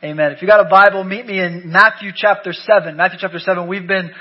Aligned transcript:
Amen. 0.00 0.30
If 0.30 0.42
you 0.42 0.46
got 0.46 0.64
a 0.64 0.68
Bible, 0.68 1.02
meet 1.02 1.26
me 1.26 1.40
in 1.40 1.72
Matthew 1.72 2.12
chapter 2.14 2.52
7. 2.52 2.96
Matthew 2.96 3.18
chapter 3.20 3.40
7, 3.40 3.66
we've 3.66 3.88
been 3.88 4.12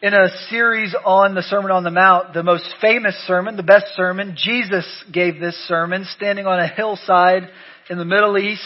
in 0.00 0.14
a 0.14 0.28
series 0.48 0.94
on 1.04 1.34
the 1.34 1.42
Sermon 1.42 1.72
on 1.72 1.82
the 1.82 1.90
Mount, 1.90 2.32
the 2.32 2.44
most 2.44 2.72
famous 2.80 3.16
sermon, 3.26 3.56
the 3.56 3.64
best 3.64 3.86
sermon. 3.96 4.36
Jesus 4.36 4.86
gave 5.12 5.40
this 5.40 5.56
sermon 5.66 6.06
standing 6.14 6.46
on 6.46 6.60
a 6.60 6.68
hillside 6.68 7.48
in 7.88 7.98
the 7.98 8.04
Middle 8.04 8.38
East. 8.38 8.62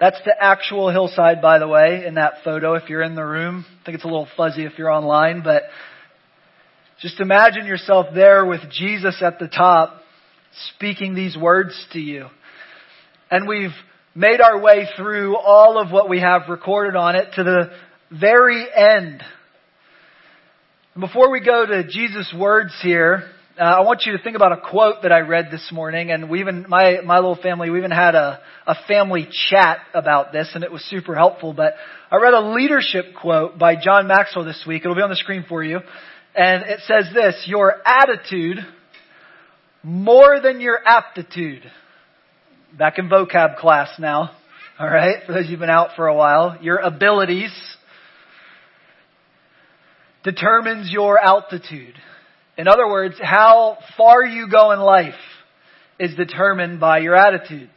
That's 0.00 0.18
the 0.24 0.34
actual 0.36 0.90
hillside, 0.90 1.40
by 1.40 1.60
the 1.60 1.68
way, 1.68 2.04
in 2.04 2.14
that 2.14 2.42
photo 2.42 2.74
if 2.74 2.88
you're 2.88 3.02
in 3.02 3.14
the 3.14 3.24
room. 3.24 3.64
I 3.82 3.84
think 3.84 3.94
it's 3.94 4.04
a 4.04 4.08
little 4.08 4.28
fuzzy 4.36 4.64
if 4.64 4.78
you're 4.78 4.90
online, 4.90 5.44
but 5.44 5.62
just 7.00 7.20
imagine 7.20 7.66
yourself 7.66 8.06
there 8.12 8.44
with 8.44 8.62
Jesus 8.72 9.22
at 9.22 9.38
the 9.38 9.46
top 9.46 10.02
speaking 10.74 11.14
these 11.14 11.36
words 11.36 11.86
to 11.92 12.00
you. 12.00 12.26
And 13.30 13.46
we've 13.46 13.70
made 14.14 14.40
our 14.40 14.60
way 14.60 14.88
through 14.96 15.36
all 15.36 15.80
of 15.80 15.92
what 15.92 16.08
we 16.08 16.20
have 16.20 16.42
recorded 16.48 16.96
on 16.96 17.14
it 17.14 17.28
to 17.36 17.44
the 17.44 17.70
very 18.10 18.66
end. 18.74 19.22
Before 20.98 21.30
we 21.30 21.40
go 21.40 21.64
to 21.64 21.84
Jesus' 21.84 22.34
words 22.36 22.72
here, 22.82 23.30
uh, 23.56 23.62
I 23.62 23.80
want 23.82 24.02
you 24.06 24.16
to 24.16 24.22
think 24.22 24.34
about 24.34 24.52
a 24.52 24.60
quote 24.68 25.02
that 25.02 25.12
I 25.12 25.20
read 25.20 25.50
this 25.52 25.70
morning, 25.72 26.10
and 26.10 26.28
we 26.28 26.40
even 26.40 26.66
my 26.68 27.00
my 27.04 27.16
little 27.16 27.36
family 27.36 27.70
we 27.70 27.78
even 27.78 27.92
had 27.92 28.16
a 28.16 28.40
a 28.66 28.74
family 28.88 29.28
chat 29.48 29.78
about 29.94 30.32
this, 30.32 30.50
and 30.54 30.64
it 30.64 30.72
was 30.72 30.82
super 30.84 31.14
helpful. 31.14 31.52
But 31.52 31.74
I 32.10 32.16
read 32.16 32.34
a 32.34 32.40
leadership 32.40 33.14
quote 33.20 33.58
by 33.58 33.76
John 33.76 34.08
Maxwell 34.08 34.44
this 34.44 34.64
week. 34.66 34.82
It'll 34.84 34.96
be 34.96 35.02
on 35.02 35.10
the 35.10 35.16
screen 35.16 35.44
for 35.48 35.62
you, 35.62 35.78
and 36.34 36.64
it 36.64 36.80
says 36.86 37.12
this: 37.14 37.44
"Your 37.46 37.76
attitude 37.84 38.58
more 39.84 40.40
than 40.40 40.60
your 40.60 40.80
aptitude." 40.84 41.70
Back 42.78 42.98
in 42.98 43.08
vocab 43.08 43.56
class 43.56 43.88
now. 43.98 44.30
All 44.78 44.86
right, 44.86 45.24
for 45.26 45.32
those 45.32 45.48
who've 45.48 45.58
been 45.58 45.68
out 45.68 45.90
for 45.96 46.06
a 46.06 46.14
while, 46.14 46.58
your 46.62 46.78
abilities 46.78 47.52
determines 50.22 50.90
your 50.90 51.18
altitude. 51.18 51.94
In 52.56 52.68
other 52.68 52.86
words, 52.88 53.16
how 53.20 53.78
far 53.96 54.24
you 54.24 54.48
go 54.48 54.70
in 54.70 54.78
life 54.78 55.14
is 55.98 56.14
determined 56.14 56.78
by 56.78 56.98
your 56.98 57.16
attitude. 57.16 57.68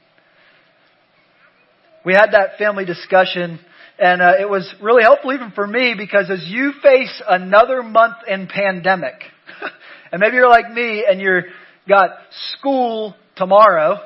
We 2.05 2.13
had 2.13 2.31
that 2.31 2.57
family 2.57 2.85
discussion 2.85 3.59
and 3.99 4.21
uh, 4.21 4.33
it 4.39 4.49
was 4.49 4.73
really 4.81 5.03
helpful 5.03 5.33
even 5.33 5.51
for 5.51 5.65
me 5.65 5.95
because 5.97 6.29
as 6.29 6.43
you 6.47 6.73
face 6.81 7.21
another 7.27 7.83
month 7.83 8.17
in 8.27 8.47
pandemic, 8.47 9.21
and 10.11 10.19
maybe 10.19 10.35
you're 10.35 10.49
like 10.49 10.71
me 10.71 11.05
and 11.07 11.19
you're 11.21 11.43
got 11.87 12.09
school 12.57 13.15
tomorrow, 13.35 13.99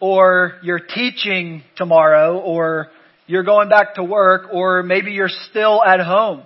or 0.00 0.54
you're 0.62 0.80
teaching 0.80 1.62
tomorrow, 1.76 2.38
or 2.38 2.88
you're 3.26 3.44
going 3.44 3.68
back 3.68 3.94
to 3.94 4.02
work, 4.02 4.48
or 4.52 4.82
maybe 4.82 5.12
you're 5.12 5.28
still 5.50 5.82
at 5.84 6.00
home 6.00 6.42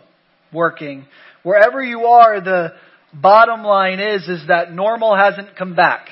working. 0.52 1.06
Wherever 1.42 1.82
you 1.82 2.06
are, 2.06 2.40
the 2.40 2.74
bottom 3.12 3.62
line 3.62 4.00
is, 4.00 4.28
is 4.28 4.48
that 4.48 4.72
normal 4.72 5.16
hasn't 5.16 5.56
come 5.56 5.74
back 5.74 6.08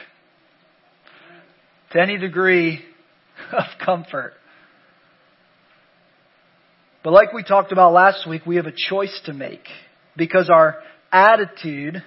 to 1.93 2.01
any 2.01 2.17
degree 2.17 2.81
of 3.53 3.65
comfort. 3.85 4.33
But 7.03 7.13
like 7.13 7.33
we 7.33 7.43
talked 7.43 7.73
about 7.73 7.93
last 7.93 8.29
week, 8.29 8.47
we 8.47 8.57
have 8.57 8.67
a 8.67 8.75
choice 8.75 9.21
to 9.27 9.33
make 9.33 9.65
because 10.17 10.49
our 10.49 10.77
attitude 11.11 12.03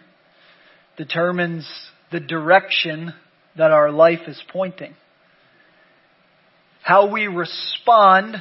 determines 0.98 1.70
the 2.12 2.22
direction 2.22 3.14
that 3.58 3.72
our 3.72 3.92
life 3.92 4.22
is 4.28 4.42
pointing 4.52 4.96
how 6.86 7.10
we 7.12 7.26
respond 7.26 8.36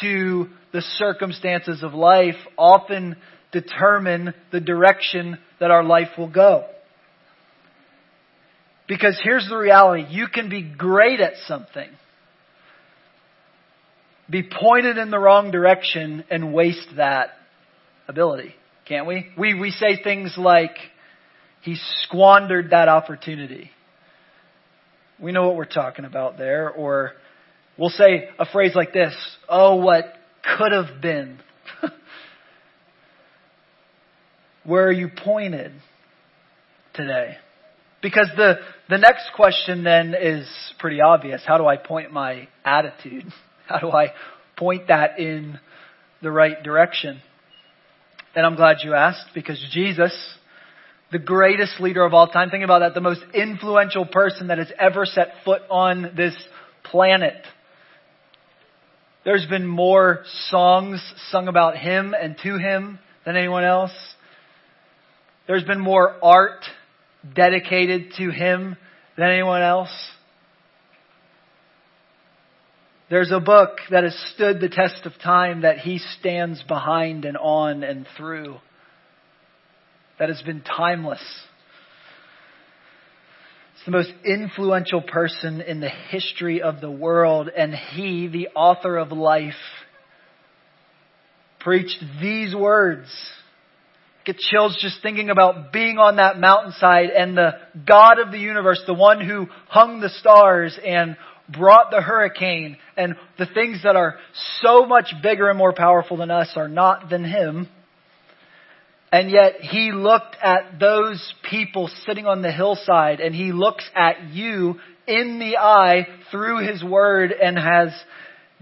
to 0.00 0.48
the 0.72 0.82
circumstances 0.98 1.84
of 1.84 1.94
life 1.94 2.34
often 2.58 3.14
determine 3.52 4.34
the 4.50 4.58
direction 4.58 5.38
that 5.60 5.70
our 5.70 5.84
life 5.84 6.08
will 6.18 6.28
go. 6.28 6.64
Because 8.88 9.16
here's 9.22 9.48
the 9.48 9.56
reality. 9.56 10.04
You 10.10 10.26
can 10.26 10.48
be 10.48 10.62
great 10.62 11.20
at 11.20 11.34
something, 11.46 11.88
be 14.28 14.42
pointed 14.42 14.98
in 14.98 15.12
the 15.12 15.18
wrong 15.20 15.52
direction 15.52 16.24
and 16.28 16.52
waste 16.52 16.88
that 16.96 17.28
ability. 18.08 18.56
Can't 18.88 19.06
we? 19.06 19.28
We, 19.38 19.54
we 19.54 19.70
say 19.70 20.02
things 20.02 20.34
like, 20.36 20.76
he 21.62 21.76
squandered 22.02 22.70
that 22.70 22.88
opportunity. 22.88 23.70
We 25.22 25.30
know 25.30 25.46
what 25.46 25.54
we're 25.54 25.66
talking 25.66 26.04
about 26.04 26.36
there. 26.36 26.68
Or, 26.68 27.12
We'll 27.78 27.90
say 27.90 28.28
a 28.38 28.46
phrase 28.46 28.74
like 28.74 28.92
this, 28.92 29.14
oh, 29.48 29.76
what 29.76 30.04
could 30.56 30.72
have 30.72 31.00
been. 31.02 31.38
Where 34.64 34.86
are 34.86 34.92
you 34.92 35.08
pointed 35.08 35.72
today? 36.94 37.36
Because 38.02 38.30
the, 38.36 38.56
the 38.88 38.98
next 38.98 39.30
question 39.34 39.84
then 39.84 40.14
is 40.14 40.48
pretty 40.78 41.00
obvious. 41.00 41.42
How 41.46 41.58
do 41.58 41.66
I 41.66 41.76
point 41.76 42.12
my 42.12 42.48
attitude? 42.64 43.26
How 43.66 43.78
do 43.78 43.90
I 43.90 44.12
point 44.56 44.88
that 44.88 45.18
in 45.18 45.58
the 46.22 46.30
right 46.30 46.62
direction? 46.62 47.20
And 48.34 48.46
I'm 48.46 48.56
glad 48.56 48.78
you 48.84 48.94
asked 48.94 49.34
because 49.34 49.62
Jesus, 49.72 50.12
the 51.12 51.18
greatest 51.18 51.80
leader 51.80 52.04
of 52.04 52.14
all 52.14 52.28
time, 52.28 52.48
think 52.48 52.64
about 52.64 52.78
that, 52.78 52.94
the 52.94 53.00
most 53.00 53.22
influential 53.34 54.06
person 54.06 54.48
that 54.48 54.58
has 54.58 54.70
ever 54.78 55.04
set 55.04 55.28
foot 55.44 55.62
on 55.70 56.12
this 56.16 56.34
planet 56.84 57.34
there's 59.26 59.44
been 59.46 59.66
more 59.66 60.22
songs 60.50 61.02
sung 61.30 61.48
about 61.48 61.76
him 61.76 62.14
and 62.14 62.36
to 62.44 62.58
him 62.58 63.00
than 63.24 63.36
anyone 63.36 63.64
else. 63.64 63.90
There's 65.48 65.64
been 65.64 65.80
more 65.80 66.14
art 66.22 66.64
dedicated 67.34 68.12
to 68.18 68.30
him 68.30 68.76
than 69.18 69.28
anyone 69.28 69.62
else. 69.62 69.90
There's 73.10 73.32
a 73.32 73.40
book 73.40 73.78
that 73.90 74.04
has 74.04 74.16
stood 74.34 74.60
the 74.60 74.68
test 74.68 75.04
of 75.06 75.12
time 75.20 75.62
that 75.62 75.78
he 75.78 75.98
stands 75.98 76.62
behind 76.62 77.24
and 77.24 77.36
on 77.36 77.82
and 77.82 78.06
through 78.16 78.58
that 80.20 80.28
has 80.28 80.40
been 80.42 80.62
timeless 80.62 81.22
the 83.86 83.92
most 83.92 84.12
influential 84.24 85.00
person 85.00 85.60
in 85.60 85.78
the 85.78 85.88
history 85.88 86.60
of 86.60 86.80
the 86.80 86.90
world, 86.90 87.48
and 87.48 87.72
he, 87.72 88.26
the 88.26 88.48
author 88.48 88.96
of 88.96 89.12
life, 89.12 89.54
preached 91.60 92.02
these 92.20 92.54
words. 92.54 93.08
Get 94.24 94.38
chills 94.38 94.76
just 94.82 95.00
thinking 95.02 95.30
about 95.30 95.72
being 95.72 95.98
on 95.98 96.16
that 96.16 96.38
mountainside 96.38 97.10
and 97.10 97.36
the 97.36 97.52
God 97.88 98.18
of 98.18 98.32
the 98.32 98.40
universe, 98.40 98.82
the 98.88 98.94
one 98.94 99.24
who 99.24 99.46
hung 99.68 100.00
the 100.00 100.08
stars 100.08 100.76
and 100.84 101.16
brought 101.48 101.92
the 101.92 102.00
hurricane 102.00 102.76
and 102.96 103.14
the 103.38 103.46
things 103.46 103.84
that 103.84 103.94
are 103.94 104.16
so 104.62 104.84
much 104.84 105.14
bigger 105.22 105.48
and 105.48 105.56
more 105.56 105.72
powerful 105.72 106.16
than 106.16 106.32
us 106.32 106.50
are 106.56 106.68
not 106.68 107.08
than 107.08 107.24
him. 107.24 107.68
And 109.12 109.30
yet 109.30 109.60
he 109.60 109.92
looked 109.92 110.36
at 110.42 110.78
those 110.80 111.34
people 111.48 111.88
sitting 112.06 112.26
on 112.26 112.42
the 112.42 112.52
hillside 112.52 113.20
and 113.20 113.34
he 113.34 113.52
looks 113.52 113.88
at 113.94 114.30
you 114.30 114.76
in 115.06 115.38
the 115.38 115.56
eye 115.58 116.06
through 116.30 116.66
his 116.66 116.82
word 116.82 117.32
and 117.32 117.56
has 117.56 117.90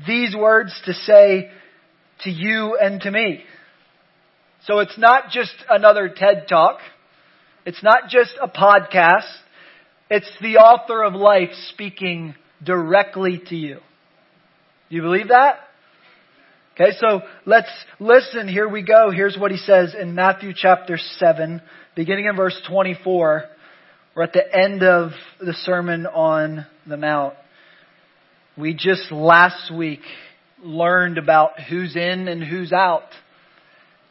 these 0.07 0.37
words 0.37 0.73
to 0.85 0.93
say 0.93 1.51
to 2.21 2.31
you 2.31 2.79
and 2.81 3.01
to 3.01 3.11
me. 3.11 3.43
So 4.67 4.79
it's 4.79 4.99
not 4.99 5.31
just 5.31 5.55
another 5.69 6.09
TED 6.09 6.47
talk. 6.49 6.79
It's 7.67 7.83
not 7.83 8.09
just 8.09 8.33
a 8.41 8.49
podcast. 8.49 9.31
It's 10.11 10.31
the 10.41 10.59
author 10.59 11.03
of 11.03 11.15
life 11.15 11.51
speaking 11.71 12.35
directly 12.63 13.43
to 13.49 13.57
you. 13.57 13.77
Do 14.91 14.97
you 14.97 15.03
believe 15.03 15.29
that? 15.29 15.61
Okay, 16.77 16.91
so 16.99 17.21
let's 17.47 17.71
listen. 18.01 18.49
Here 18.49 18.69
we 18.69 18.83
go. 18.83 19.13
Here's 19.13 19.39
what 19.39 19.53
he 19.53 19.59
says 19.59 19.95
in 19.95 20.17
Matthew 20.17 20.53
chapter 20.53 20.99
7, 21.19 21.63
beginning 21.95 22.25
in 22.25 22.35
verse 22.35 22.61
24. 22.69 23.45
We're 24.17 24.23
at 24.25 24.33
the 24.33 24.53
end 24.53 24.83
of 24.83 25.13
the 25.39 25.53
Sermon 25.53 26.05
on 26.05 26.67
the 26.85 26.97
Mount. 26.97 27.35
We 28.59 28.75
just 28.75 29.13
last 29.13 29.73
week 29.73 30.01
learned 30.65 31.17
about 31.17 31.61
who's 31.61 31.95
in 31.95 32.27
and 32.27 32.43
who's 32.43 32.73
out, 32.73 33.07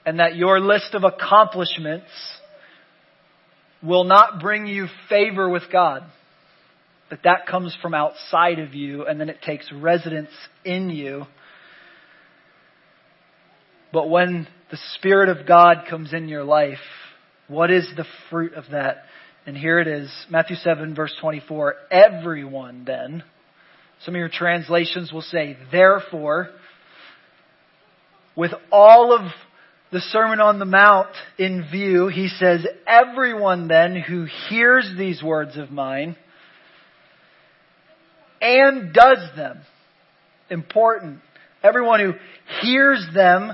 and 0.06 0.22
that 0.22 0.38
your 0.38 0.62
list 0.62 0.94
of 0.94 1.04
accomplishments 1.04 2.12
will 3.82 4.06
not 4.06 4.40
bring 4.40 4.68
you 4.68 4.88
favor 5.10 5.50
with 5.50 5.64
God. 5.70 6.04
But 7.10 7.24
that 7.26 7.46
comes 7.46 7.76
from 7.82 7.94
outside 7.94 8.60
of 8.60 8.74
you, 8.74 9.06
and 9.06 9.20
then 9.20 9.28
it 9.28 9.42
takes 9.42 9.70
residence 9.70 10.32
in 10.64 10.90
you 10.90 11.26
but 13.94 14.10
when 14.10 14.48
the 14.72 14.80
Spirit 14.96 15.30
of 15.30 15.48
God 15.48 15.86
comes 15.88 16.14
in 16.14 16.28
your 16.28 16.44
life, 16.44 16.80
what 17.48 17.70
is 17.70 17.88
the 17.96 18.06
fruit 18.32 18.56
of 18.56 18.66
that? 18.72 19.04
And 19.46 19.56
here 19.56 19.80
it 19.80 19.88
is, 19.88 20.12
Matthew 20.30 20.56
7 20.56 20.96
verse 20.96 21.14
24. 21.22 21.76
Everyone 21.92 22.86
then, 22.86 23.24
Some 24.04 24.16
of 24.16 24.20
your 24.20 24.30
translations 24.30 25.14
will 25.14 25.22
say, 25.22 25.58
therefore, 25.72 26.50
with 28.36 28.52
all 28.72 29.14
of 29.14 29.32
the 29.92 30.00
Sermon 30.00 30.40
on 30.40 30.58
the 30.58 30.66
Mount 30.66 31.10
in 31.38 31.68
view, 31.72 32.08
he 32.08 32.28
says, 32.28 32.66
everyone 32.88 33.68
then 33.68 33.96
who 33.96 34.26
hears 34.50 34.92
these 34.98 35.22
words 35.22 35.56
of 35.56 35.70
mine 35.70 36.16
and 38.42 38.92
does 38.92 39.20
them, 39.38 39.60
important, 40.50 41.20
everyone 41.62 42.00
who 42.00 42.14
hears 42.62 43.06
them 43.14 43.54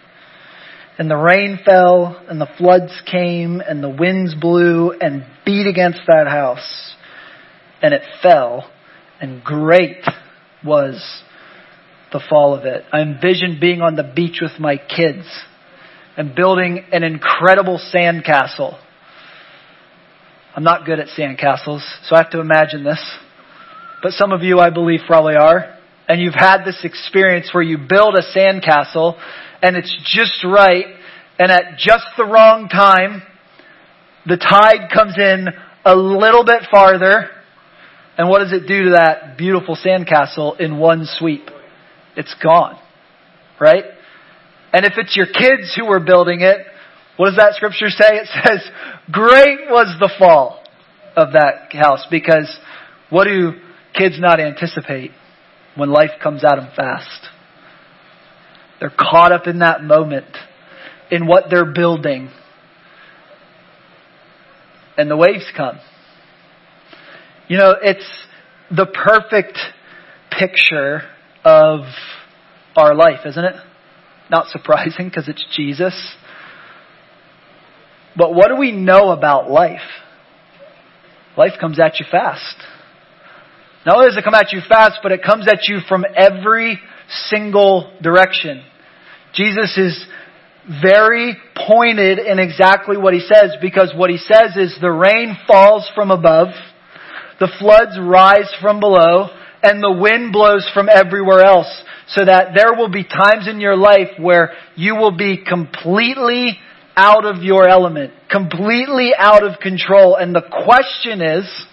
And 1.01 1.09
the 1.09 1.17
rain 1.17 1.57
fell, 1.65 2.23
and 2.29 2.39
the 2.39 2.47
floods 2.59 2.91
came, 3.11 3.59
and 3.59 3.83
the 3.83 3.89
winds 3.89 4.35
blew 4.35 4.91
and 4.91 5.25
beat 5.43 5.65
against 5.65 6.01
that 6.05 6.27
house. 6.27 6.93
And 7.81 7.91
it 7.91 8.03
fell, 8.21 8.69
and 9.19 9.43
great 9.43 10.05
was 10.63 11.03
the 12.13 12.21
fall 12.29 12.53
of 12.53 12.65
it. 12.65 12.83
I 12.93 13.01
envisioned 13.01 13.59
being 13.59 13.81
on 13.81 13.95
the 13.95 14.03
beach 14.15 14.41
with 14.43 14.59
my 14.59 14.77
kids 14.77 15.25
and 16.17 16.35
building 16.35 16.85
an 16.91 17.01
incredible 17.01 17.81
sandcastle. 17.91 18.79
I'm 20.55 20.63
not 20.63 20.85
good 20.85 20.99
at 20.99 21.07
sandcastles, 21.07 21.81
so 22.03 22.15
I 22.15 22.19
have 22.19 22.29
to 22.29 22.41
imagine 22.41 22.83
this. 22.83 23.03
But 24.03 24.11
some 24.11 24.33
of 24.33 24.43
you, 24.43 24.59
I 24.59 24.69
believe, 24.69 24.99
probably 25.07 25.33
are. 25.33 25.79
And 26.07 26.21
you've 26.21 26.35
had 26.35 26.63
this 26.63 26.81
experience 26.83 27.49
where 27.55 27.63
you 27.63 27.79
build 27.79 28.13
a 28.13 28.37
sandcastle 28.37 29.17
and 29.61 29.75
it's 29.75 29.95
just 30.13 30.43
right 30.43 30.85
and 31.39 31.51
at 31.51 31.77
just 31.77 32.05
the 32.17 32.25
wrong 32.25 32.69
time, 32.69 33.23
the 34.27 34.37
tide 34.37 34.91
comes 34.93 35.17
in 35.17 35.47
a 35.83 35.95
little 35.95 36.45
bit 36.45 36.63
farther 36.69 37.29
and 38.17 38.29
what 38.29 38.39
does 38.39 38.53
it 38.53 38.67
do 38.67 38.83
to 38.83 38.89
that 38.91 39.37
beautiful 39.37 39.75
sandcastle 39.75 40.59
in 40.59 40.77
one 40.77 41.05
sweep? 41.05 41.49
It's 42.15 42.35
gone. 42.43 42.77
Right? 43.59 43.85
And 44.73 44.85
if 44.85 44.93
it's 44.97 45.15
your 45.15 45.25
kids 45.25 45.73
who 45.75 45.85
were 45.85 45.99
building 45.99 46.41
it, 46.41 46.57
what 47.17 47.31
does 47.31 47.37
that 47.37 47.53
scripture 47.55 47.89
say? 47.89 48.17
It 48.17 48.27
says, 48.45 48.71
great 49.11 49.69
was 49.69 49.95
the 49.99 50.11
fall 50.19 50.63
of 51.15 51.33
that 51.33 51.73
house 51.73 52.05
because 52.11 52.55
what 53.09 53.25
do 53.25 53.53
kids 53.93 54.19
not 54.19 54.39
anticipate 54.39 55.11
when 55.75 55.89
life 55.89 56.11
comes 56.21 56.43
at 56.43 56.55
them 56.55 56.69
fast? 56.75 57.30
They're 58.81 58.89
caught 58.89 59.31
up 59.31 59.45
in 59.45 59.59
that 59.59 59.83
moment, 59.83 60.25
in 61.11 61.27
what 61.27 61.45
they're 61.51 61.71
building. 61.71 62.31
And 64.97 65.09
the 65.09 65.15
waves 65.15 65.45
come. 65.55 65.79
You 67.47 67.59
know, 67.59 67.75
it's 67.81 68.09
the 68.75 68.87
perfect 68.87 69.57
picture 70.31 71.03
of 71.45 71.81
our 72.75 72.95
life, 72.95 73.19
isn't 73.25 73.43
it? 73.43 73.55
Not 74.31 74.47
surprising 74.47 75.09
because 75.09 75.29
it's 75.29 75.45
Jesus. 75.55 76.15
But 78.17 78.33
what 78.33 78.47
do 78.47 78.57
we 78.57 78.71
know 78.71 79.11
about 79.11 79.49
life? 79.49 79.79
Life 81.37 81.53
comes 81.59 81.79
at 81.79 81.99
you 81.99 82.05
fast. 82.09 82.55
Not 83.85 83.97
only 83.97 84.07
does 84.07 84.17
it 84.17 84.23
come 84.23 84.33
at 84.33 84.51
you 84.51 84.61
fast, 84.67 84.99
but 85.03 85.11
it 85.11 85.21
comes 85.23 85.47
at 85.47 85.67
you 85.67 85.79
from 85.87 86.03
every 86.15 86.79
single 87.29 87.93
direction. 88.01 88.63
Jesus 89.33 89.77
is 89.77 90.05
very 90.81 91.37
pointed 91.67 92.19
in 92.19 92.39
exactly 92.39 92.97
what 92.97 93.13
he 93.13 93.19
says 93.19 93.55
because 93.61 93.93
what 93.95 94.09
he 94.09 94.17
says 94.17 94.55
is 94.55 94.77
the 94.79 94.91
rain 94.91 95.35
falls 95.47 95.89
from 95.95 96.11
above, 96.11 96.49
the 97.39 97.51
floods 97.59 97.97
rise 97.99 98.49
from 98.61 98.79
below, 98.79 99.29
and 99.63 99.81
the 99.81 99.91
wind 99.91 100.31
blows 100.31 100.69
from 100.73 100.89
everywhere 100.89 101.41
else 101.41 101.83
so 102.07 102.25
that 102.25 102.53
there 102.55 102.73
will 102.75 102.89
be 102.89 103.03
times 103.03 103.47
in 103.47 103.59
your 103.59 103.77
life 103.77 104.19
where 104.19 104.53
you 104.75 104.95
will 104.95 105.15
be 105.15 105.43
completely 105.47 106.57
out 106.95 107.25
of 107.25 107.41
your 107.41 107.67
element, 107.67 108.13
completely 108.29 109.11
out 109.17 109.43
of 109.43 109.59
control. 109.59 110.15
And 110.15 110.35
the 110.35 110.43
question 110.65 111.21
is, 111.21 111.65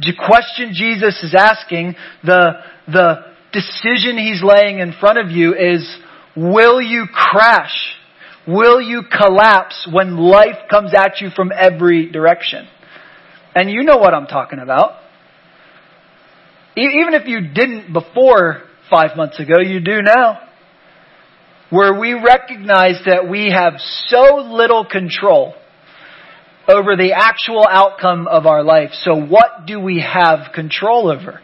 the 0.00 0.14
question 0.26 0.72
Jesus 0.72 1.22
is 1.22 1.34
asking, 1.36 1.94
the, 2.24 2.52
the 2.86 3.14
decision 3.52 4.18
he's 4.18 4.42
laying 4.42 4.80
in 4.80 4.94
front 4.98 5.18
of 5.18 5.30
you 5.30 5.54
is, 5.54 5.86
will 6.38 6.80
you 6.80 7.06
crash? 7.12 7.94
Will 8.46 8.80
you 8.80 9.02
collapse 9.02 9.86
when 9.92 10.16
life 10.16 10.68
comes 10.70 10.92
at 10.94 11.20
you 11.20 11.28
from 11.34 11.52
every 11.54 12.10
direction? 12.10 12.66
And 13.54 13.70
you 13.70 13.82
know 13.82 13.96
what 13.98 14.14
I'm 14.14 14.26
talking 14.26 14.58
about. 14.58 15.00
Even 16.76 17.14
if 17.14 17.26
you 17.26 17.40
didn't 17.52 17.92
before 17.92 18.62
five 18.88 19.16
months 19.16 19.38
ago, 19.40 19.60
you 19.60 19.80
do 19.80 20.00
now. 20.02 20.40
Where 21.70 21.98
we 21.98 22.14
recognize 22.14 23.02
that 23.04 23.28
we 23.28 23.52
have 23.54 23.74
so 24.06 24.36
little 24.36 24.86
control 24.86 25.54
over 26.68 26.96
the 26.96 27.12
actual 27.14 27.66
outcome 27.68 28.26
of 28.28 28.46
our 28.46 28.62
life. 28.62 28.90
So 28.92 29.14
what 29.14 29.66
do 29.66 29.80
we 29.80 30.00
have 30.00 30.52
control 30.54 31.10
over? 31.10 31.40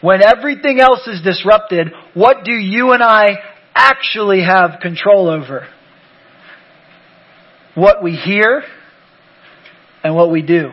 When 0.00 0.22
everything 0.24 0.80
else 0.80 1.06
is 1.06 1.20
disrupted, 1.22 1.88
what 2.14 2.44
do 2.44 2.52
you 2.52 2.92
and 2.92 3.02
I 3.02 3.26
actually 3.74 4.42
have 4.42 4.80
control 4.80 5.28
over? 5.28 5.66
What 7.74 8.02
we 8.02 8.12
hear 8.16 8.62
and 10.02 10.14
what 10.14 10.30
we 10.30 10.42
do. 10.42 10.70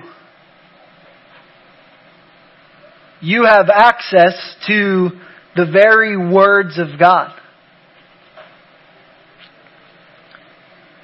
You 3.21 3.45
have 3.45 3.69
access 3.69 4.55
to 4.67 5.09
the 5.55 5.65
very 5.65 6.15
words 6.15 6.77
of 6.77 6.99
God. 6.99 7.33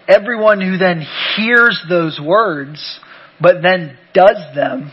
Everyone 0.07 0.61
who 0.61 0.77
then 0.77 1.05
hears 1.35 1.81
those 1.89 2.19
words, 2.23 2.99
but 3.41 3.61
then 3.61 3.97
does 4.13 4.37
them, 4.53 4.91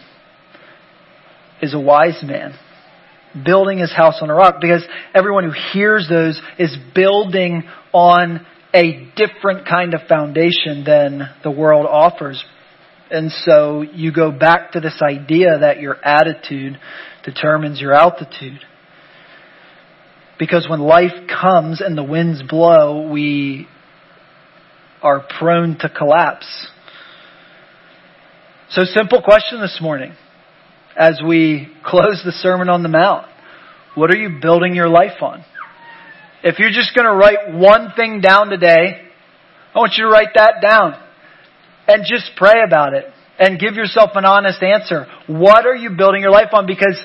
is 1.61 1.75
a 1.75 1.80
wise 1.80 2.23
man. 2.23 2.54
Building 3.44 3.78
his 3.78 3.92
house 3.92 4.18
on 4.20 4.30
a 4.30 4.34
rock. 4.34 4.56
Because 4.60 4.84
everyone 5.14 5.44
who 5.44 5.52
hears 5.72 6.08
those 6.08 6.40
is 6.58 6.76
building 6.94 7.64
on 7.92 8.46
a 8.75 9.08
different 9.16 9.66
kind 9.66 9.94
of 9.94 10.02
foundation 10.08 10.84
than 10.84 11.28
the 11.42 11.50
world 11.50 11.87
offers. 11.87 12.42
And 13.10 13.32
so 13.32 13.82
you 13.82 14.12
go 14.12 14.30
back 14.30 14.72
to 14.72 14.80
this 14.80 15.00
idea 15.02 15.58
that 15.60 15.80
your 15.80 15.96
attitude 16.04 16.78
determines 17.25 17.80
your 17.80 17.92
altitude. 17.92 18.60
Because 20.38 20.66
when 20.68 20.80
life 20.80 21.28
comes 21.28 21.80
and 21.80 21.99
the 21.99 22.04
winds 22.04 22.42
blow, 22.42 23.10
we 23.10 23.66
are 25.02 25.25
prone 25.38 25.76
to 25.78 25.88
collapse. 25.88 26.46
So 28.70 28.84
simple 28.84 29.22
question 29.22 29.60
this 29.60 29.78
morning 29.82 30.14
as 31.00 31.19
we 31.26 31.66
close 31.83 32.21
the 32.26 32.30
Sermon 32.30 32.69
on 32.69 32.83
the 32.83 32.90
Mount. 32.90 33.26
What 33.95 34.11
are 34.11 34.19
you 34.19 34.38
building 34.40 34.75
your 34.75 34.90
life 34.90 35.23
on? 35.23 35.42
If 36.45 36.59
you're 36.59 36.71
just 36.71 36.95
going 36.95 37.07
to 37.07 37.14
write 37.14 37.54
one 37.54 37.92
thing 37.97 38.21
down 38.21 38.49
today, 38.49 39.00
I 39.75 39.78
want 39.78 39.95
you 39.97 40.04
to 40.04 40.11
write 40.11 40.35
that 40.35 40.57
down 40.61 41.02
and 41.88 42.04
just 42.07 42.33
pray 42.37 42.62
about 42.66 42.92
it 42.92 43.07
and 43.38 43.59
give 43.59 43.76
yourself 43.76 44.11
an 44.14 44.26
honest 44.26 44.62
answer. 44.62 45.07
What 45.26 45.64
are 45.64 45.75
you 45.75 45.90
building 45.97 46.21
your 46.21 46.33
life 46.33 46.50
on? 46.52 46.66
Because 46.66 47.02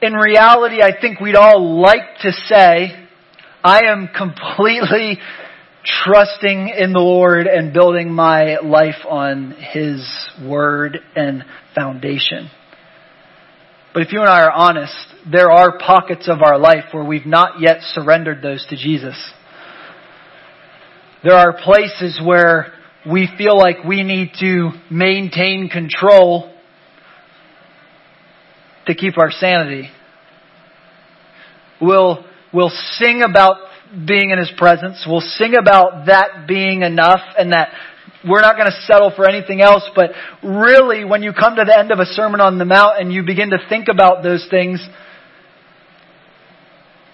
in 0.00 0.14
reality, 0.14 0.80
I 0.80 0.98
think 0.98 1.20
we'd 1.20 1.36
all 1.36 1.82
like 1.82 2.18
to 2.22 2.32
say, 2.32 3.06
I 3.62 3.82
am 3.84 4.08
completely 4.16 5.18
trusting 5.84 6.70
in 6.70 6.94
the 6.94 7.00
Lord 7.00 7.46
and 7.46 7.74
building 7.74 8.10
my 8.10 8.60
life 8.60 9.04
on 9.06 9.50
His 9.50 10.00
Word 10.42 10.98
and 11.14 11.44
foundation. 11.74 12.50
But 13.96 14.02
if 14.02 14.12
you 14.12 14.20
and 14.20 14.28
I 14.28 14.42
are 14.42 14.52
honest, 14.52 14.94
there 15.32 15.50
are 15.50 15.78
pockets 15.78 16.28
of 16.28 16.42
our 16.42 16.58
life 16.58 16.92
where 16.92 17.02
we've 17.02 17.24
not 17.24 17.62
yet 17.62 17.78
surrendered 17.94 18.42
those 18.42 18.62
to 18.68 18.76
Jesus. 18.76 19.16
There 21.24 21.32
are 21.32 21.54
places 21.64 22.20
where 22.22 22.74
we 23.10 23.26
feel 23.38 23.56
like 23.56 23.84
we 23.84 24.02
need 24.02 24.32
to 24.40 24.72
maintain 24.90 25.70
control 25.70 26.54
to 28.86 28.94
keep 28.94 29.16
our 29.16 29.30
sanity. 29.30 29.88
We'll, 31.80 32.22
we'll 32.52 32.72
sing 32.98 33.22
about 33.22 33.56
being 34.06 34.28
in 34.28 34.38
His 34.38 34.52
presence. 34.58 35.06
We'll 35.08 35.22
sing 35.22 35.54
about 35.58 36.04
that 36.08 36.44
being 36.46 36.82
enough 36.82 37.22
and 37.38 37.54
that 37.54 37.70
we're 38.28 38.40
not 38.40 38.56
going 38.56 38.70
to 38.70 38.80
settle 38.86 39.12
for 39.14 39.28
anything 39.28 39.60
else. 39.60 39.84
But 39.94 40.10
really, 40.42 41.04
when 41.04 41.22
you 41.22 41.32
come 41.32 41.56
to 41.56 41.64
the 41.64 41.78
end 41.78 41.92
of 41.92 41.98
a 41.98 42.06
Sermon 42.06 42.40
on 42.40 42.58
the 42.58 42.64
Mount 42.64 43.00
and 43.00 43.12
you 43.12 43.22
begin 43.22 43.50
to 43.50 43.58
think 43.68 43.88
about 43.88 44.22
those 44.22 44.46
things, 44.50 44.86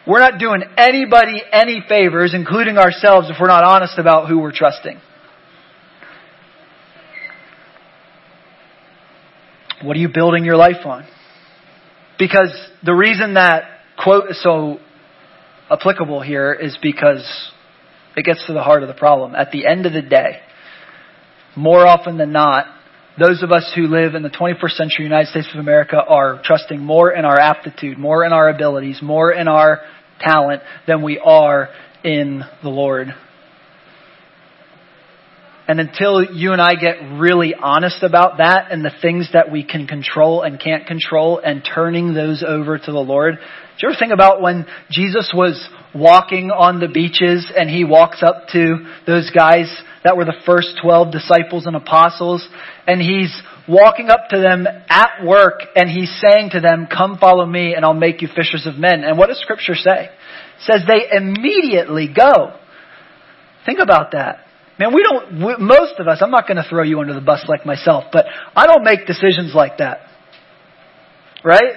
we're 0.07 0.21
not 0.21 0.39
doing 0.39 0.63
anybody 0.77 1.43
any 1.53 1.83
favors, 1.89 2.35
including 2.35 2.79
ourselves, 2.79 3.31
if 3.31 3.37
we're 3.41 3.49
not 3.49 3.65
honest 3.65 3.99
about 3.99 4.29
who 4.29 4.39
we're 4.39 4.53
trusting. 4.53 5.01
What 9.83 9.97
are 9.97 10.01
you 10.01 10.09
building 10.13 10.45
your 10.45 10.57
life 10.57 10.85
on? 10.85 11.07
Because 12.19 12.55
the 12.85 12.95
reason 12.95 13.35
that 13.35 13.65
quote 14.03 14.31
is 14.31 14.43
so 14.43 14.79
applicable 15.71 16.21
here 16.21 16.53
is 16.53 16.79
because 16.81 17.25
it 18.17 18.25
gets 18.25 18.47
to 18.47 18.53
the 18.53 18.63
heart 18.63 18.83
of 18.83 18.89
the 18.89 18.95
problem. 18.95 19.35
At 19.35 19.51
the 19.51 19.67
end 19.67 19.87
of 19.87 19.93
the 19.93 20.03
day, 20.03 20.41
more 21.57 21.87
often 21.87 22.17
than 22.19 22.33
not, 22.33 22.67
those 23.19 23.43
of 23.43 23.53
us 23.53 23.71
who 23.75 23.83
live 23.83 24.15
in 24.15 24.23
the 24.23 24.31
21st 24.31 24.71
century 24.71 25.05
United 25.05 25.29
States 25.29 25.49
of 25.53 25.61
America 25.61 25.97
are 25.97 26.41
trusting 26.43 26.81
more 26.81 27.13
in 27.13 27.25
our 27.25 27.39
aptitude, 27.39 27.99
more 27.99 28.25
in 28.25 28.33
our 28.33 28.49
abilities, 28.49 29.01
more 29.03 29.33
in 29.33 29.49
our 29.49 29.81
talent 30.21 30.63
than 30.87 31.03
we 31.03 31.19
are 31.19 31.69
in 32.05 32.43
the 32.63 32.71
Lord. 32.71 33.09
And 35.69 35.79
until 35.79 36.25
you 36.25 36.53
and 36.53 36.61
I 36.61 36.75
get 36.75 36.97
really 37.19 37.55
honest 37.55 38.03
about 38.03 38.39
that 38.39 38.73
and 38.73 38.85
the 38.85 38.91
things 39.01 39.29
that 39.33 39.53
we 39.53 39.63
can 39.63 39.87
control 39.87 40.43
and 40.43 40.59
can't 40.59 40.87
control 40.87 41.39
and 41.39 41.63
turning 41.63 42.15
those 42.15 42.43
over 42.47 42.79
to 42.79 42.93
the 42.93 42.99
Lord, 42.99 43.35
do 43.37 43.87
you 43.87 43.89
ever 43.91 43.99
think 43.99 44.13
about 44.13 44.43
when 44.43 44.67
Jesus 44.91 45.33
was 45.35 45.69
walking 45.95 46.51
on 46.51 46.81
the 46.81 46.89
beaches 46.89 47.51
and 47.57 47.71
he 47.71 47.85
walks 47.85 48.23
up 48.23 48.49
to 48.53 48.87
those 49.07 49.31
guys 49.31 49.71
that 50.05 50.17
were 50.17 50.25
the 50.25 50.35
first 50.45 50.79
12 50.83 51.13
disciples 51.13 51.67
and 51.67 51.77
apostles 51.77 52.47
and 52.87 53.01
he's 53.01 53.33
walking 53.69 54.09
up 54.11 54.29
to 54.31 54.41
them 54.41 54.67
at 54.89 55.25
work 55.25 55.61
and 55.77 55.89
he's 55.89 56.11
saying 56.21 56.51
to 56.51 56.61
them, 56.61 56.89
come 56.91 57.19
follow 57.19 57.47
me 57.47 57.75
and 57.75 57.85
I'll 57.85 57.95
make 57.95 58.23
you 58.23 58.29
fishers 58.29 58.67
of 58.67 58.77
men. 58.77 59.05
And 59.05 59.17
what 59.17 59.29
does 59.29 59.41
scripture 59.41 59.75
say? 59.75 60.07
It 60.07 60.11
says 60.61 60.83
they 60.87 61.17
immediately 61.17 62.09
go. 62.09 62.59
Think 63.65 63.79
about 63.79 64.13
that. 64.13 64.47
Man, 64.79 64.95
we 64.95 65.03
don't, 65.03 65.45
we, 65.45 65.57
most 65.59 65.95
of 65.99 66.09
us, 66.09 66.19
I'm 66.21 66.31
not 66.31 66.49
going 66.49 66.57
to 66.57 66.69
throw 66.69 66.83
you 66.83 67.01
under 67.01 67.15
the 67.15 67.21
bus 67.21 67.45
like 67.47 67.65
myself, 67.65 68.05
but 68.13 68.27
I 68.57 68.67
don't 68.67 68.83
make 68.83 69.07
decisions 69.07 69.55
like 69.55 69.79
that. 69.79 70.01
Right? 71.45 71.75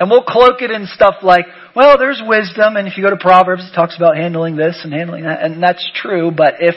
And 0.00 0.10
we'll 0.10 0.24
cloak 0.24 0.62
it 0.62 0.70
in 0.70 0.86
stuff 0.86 1.16
like, 1.22 1.44
well, 1.76 1.96
there's 1.98 2.20
wisdom, 2.26 2.76
and 2.76 2.88
if 2.88 2.96
you 2.96 3.04
go 3.04 3.10
to 3.10 3.16
Proverbs, 3.16 3.62
it 3.70 3.74
talks 3.74 3.96
about 3.96 4.16
handling 4.16 4.56
this 4.56 4.80
and 4.82 4.92
handling 4.92 5.24
that, 5.24 5.42
and 5.42 5.62
that's 5.62 5.88
true, 5.94 6.32
but 6.36 6.54
if 6.58 6.74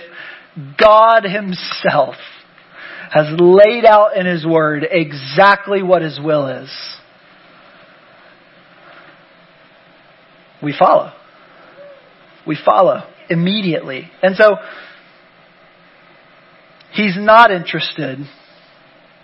God 0.79 1.24
Himself 1.24 2.15
has 3.12 3.27
laid 3.39 3.85
out 3.85 4.17
in 4.17 4.25
His 4.25 4.45
Word 4.45 4.85
exactly 4.89 5.83
what 5.83 6.01
His 6.01 6.19
will 6.21 6.47
is, 6.47 6.69
we 10.63 10.74
follow. 10.77 11.12
We 12.47 12.57
follow 12.63 13.03
immediately. 13.29 14.09
And 14.21 14.35
so, 14.35 14.55
He's 16.93 17.15
not 17.17 17.51
interested 17.51 18.19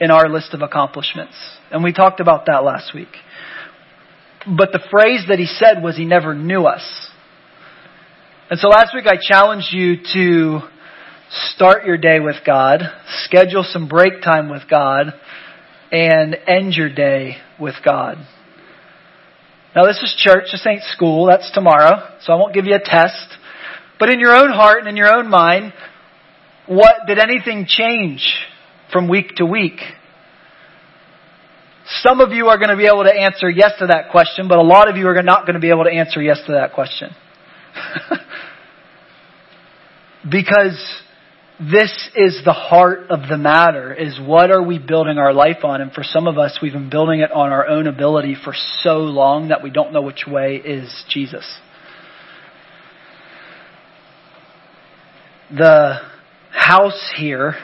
in 0.01 0.11
our 0.11 0.27
list 0.27 0.53
of 0.53 0.61
accomplishments. 0.61 1.35
And 1.71 1.83
we 1.83 1.93
talked 1.93 2.19
about 2.19 2.47
that 2.47 2.63
last 2.65 2.93
week. 2.93 3.07
But 4.45 4.71
the 4.73 4.81
phrase 4.89 5.25
that 5.29 5.39
he 5.39 5.45
said 5.45 5.81
was 5.81 5.95
he 5.95 6.03
never 6.03 6.33
knew 6.33 6.63
us. 6.63 6.83
And 8.49 8.59
so 8.59 8.67
last 8.67 8.93
week 8.93 9.05
I 9.07 9.15
challenged 9.21 9.69
you 9.71 9.97
to 10.13 10.59
start 11.31 11.85
your 11.85 11.97
day 11.97 12.19
with 12.19 12.37
God, 12.45 12.81
schedule 13.23 13.63
some 13.63 13.87
break 13.87 14.21
time 14.21 14.49
with 14.49 14.63
God, 14.69 15.13
and 15.91 16.35
end 16.47 16.73
your 16.73 16.93
day 16.93 17.37
with 17.59 17.75
God. 17.83 18.17
Now 19.75 19.85
this 19.85 20.01
is 20.03 20.13
church, 20.17 20.45
this 20.51 20.65
ain't 20.67 20.83
school, 20.83 21.27
that's 21.27 21.51
tomorrow, 21.51 22.17
so 22.21 22.33
I 22.33 22.35
won't 22.35 22.53
give 22.53 22.65
you 22.65 22.75
a 22.75 22.81
test. 22.83 23.37
But 23.99 24.09
in 24.09 24.19
your 24.19 24.35
own 24.35 24.51
heart 24.51 24.79
and 24.79 24.87
in 24.87 24.97
your 24.97 25.13
own 25.13 25.29
mind, 25.29 25.73
what, 26.67 27.07
did 27.07 27.19
anything 27.19 27.65
change 27.67 28.35
from 28.91 29.07
week 29.07 29.35
to 29.35 29.45
week? 29.45 29.79
Some 32.01 32.19
of 32.19 32.31
you 32.31 32.47
are 32.47 32.57
going 32.57 32.69
to 32.69 32.77
be 32.77 32.85
able 32.85 33.03
to 33.03 33.13
answer 33.13 33.49
yes 33.49 33.71
to 33.79 33.87
that 33.87 34.11
question, 34.11 34.47
but 34.47 34.57
a 34.57 34.63
lot 34.63 34.89
of 34.89 34.97
you 34.97 35.07
are 35.07 35.23
not 35.23 35.45
going 35.45 35.55
to 35.55 35.59
be 35.59 35.69
able 35.69 35.85
to 35.85 35.91
answer 35.91 36.21
yes 36.21 36.39
to 36.47 36.53
that 36.53 36.73
question. 36.73 37.09
because 40.29 41.01
this 41.59 42.09
is 42.15 42.41
the 42.43 42.53
heart 42.53 43.11
of 43.11 43.27
the 43.29 43.37
matter 43.37 43.93
is 43.93 44.19
what 44.19 44.49
are 44.51 44.63
we 44.63 44.79
building 44.79 45.17
our 45.17 45.33
life 45.33 45.63
on 45.63 45.81
and 45.81 45.91
for 45.91 46.03
some 46.03 46.27
of 46.27 46.37
us 46.37 46.57
we've 46.61 46.73
been 46.73 46.89
building 46.89 47.19
it 47.19 47.31
on 47.31 47.51
our 47.51 47.67
own 47.67 47.85
ability 47.87 48.35
for 48.43 48.53
so 48.81 48.97
long 48.97 49.49
that 49.49 49.61
we 49.61 49.69
don't 49.69 49.93
know 49.93 50.01
which 50.01 50.25
way 50.27 50.55
is 50.55 51.03
Jesus 51.09 51.45
the 55.55 55.99
house 56.51 57.11
here 57.17 57.55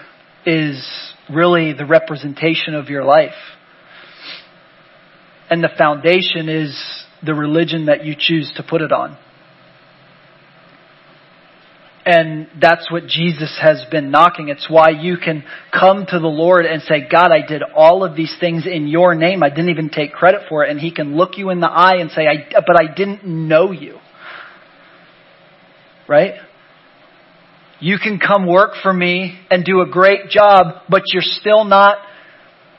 is 0.46 0.86
really 1.30 1.74
the 1.74 1.86
representation 1.86 2.76
of 2.76 2.90
your 2.90 3.04
life. 3.04 3.36
And 5.50 5.64
the 5.64 5.70
foundation 5.78 6.50
is 6.50 7.06
the 7.26 7.34
religion 7.34 7.86
that 7.86 8.04
you 8.04 8.16
choose 8.18 8.52
to 8.58 8.64
put 8.64 8.82
it 8.82 8.92
on. 8.92 9.18
And 12.10 12.48
that's 12.62 12.90
what 12.90 13.06
Jesus 13.08 13.60
has 13.62 13.84
been 13.92 14.12
knocking. 14.12 14.48
It's 14.48 14.70
why 14.70 14.92
you 14.92 15.18
can 15.18 15.44
come 15.78 16.06
to 16.08 16.20
the 16.20 16.28
Lord 16.28 16.66
and 16.66 16.82
say, 16.84 17.06
God, 17.12 17.34
I 17.34 17.46
did 17.46 17.62
all 17.76 18.06
of 18.06 18.16
these 18.16 18.34
things 18.40 18.66
in 18.66 18.88
your 18.88 19.14
name. 19.14 19.44
I 19.44 19.50
didn't 19.50 19.72
even 19.72 19.90
take 19.90 20.14
credit 20.14 20.44
for 20.48 20.64
it. 20.64 20.72
And 20.72 20.80
he 20.80 20.90
can 20.90 21.18
look 21.18 21.38
you 21.38 21.50
in 21.50 21.60
the 21.60 21.68
eye 21.70 21.98
and 21.98 22.10
say, 22.10 22.22
I, 22.26 22.48
but 22.66 22.82
I 22.82 22.96
didn't 22.96 23.26
know 23.26 23.74
you. 23.74 23.98
Right? 26.08 26.36
You 27.82 27.98
can 28.02 28.20
come 28.20 28.48
work 28.48 28.76
for 28.82 28.94
me 28.94 29.38
and 29.52 29.66
do 29.66 29.82
a 29.82 29.86
great 29.86 30.30
job, 30.30 30.84
but 30.88 31.02
you're 31.12 31.22
still 31.22 31.66
not 31.66 31.98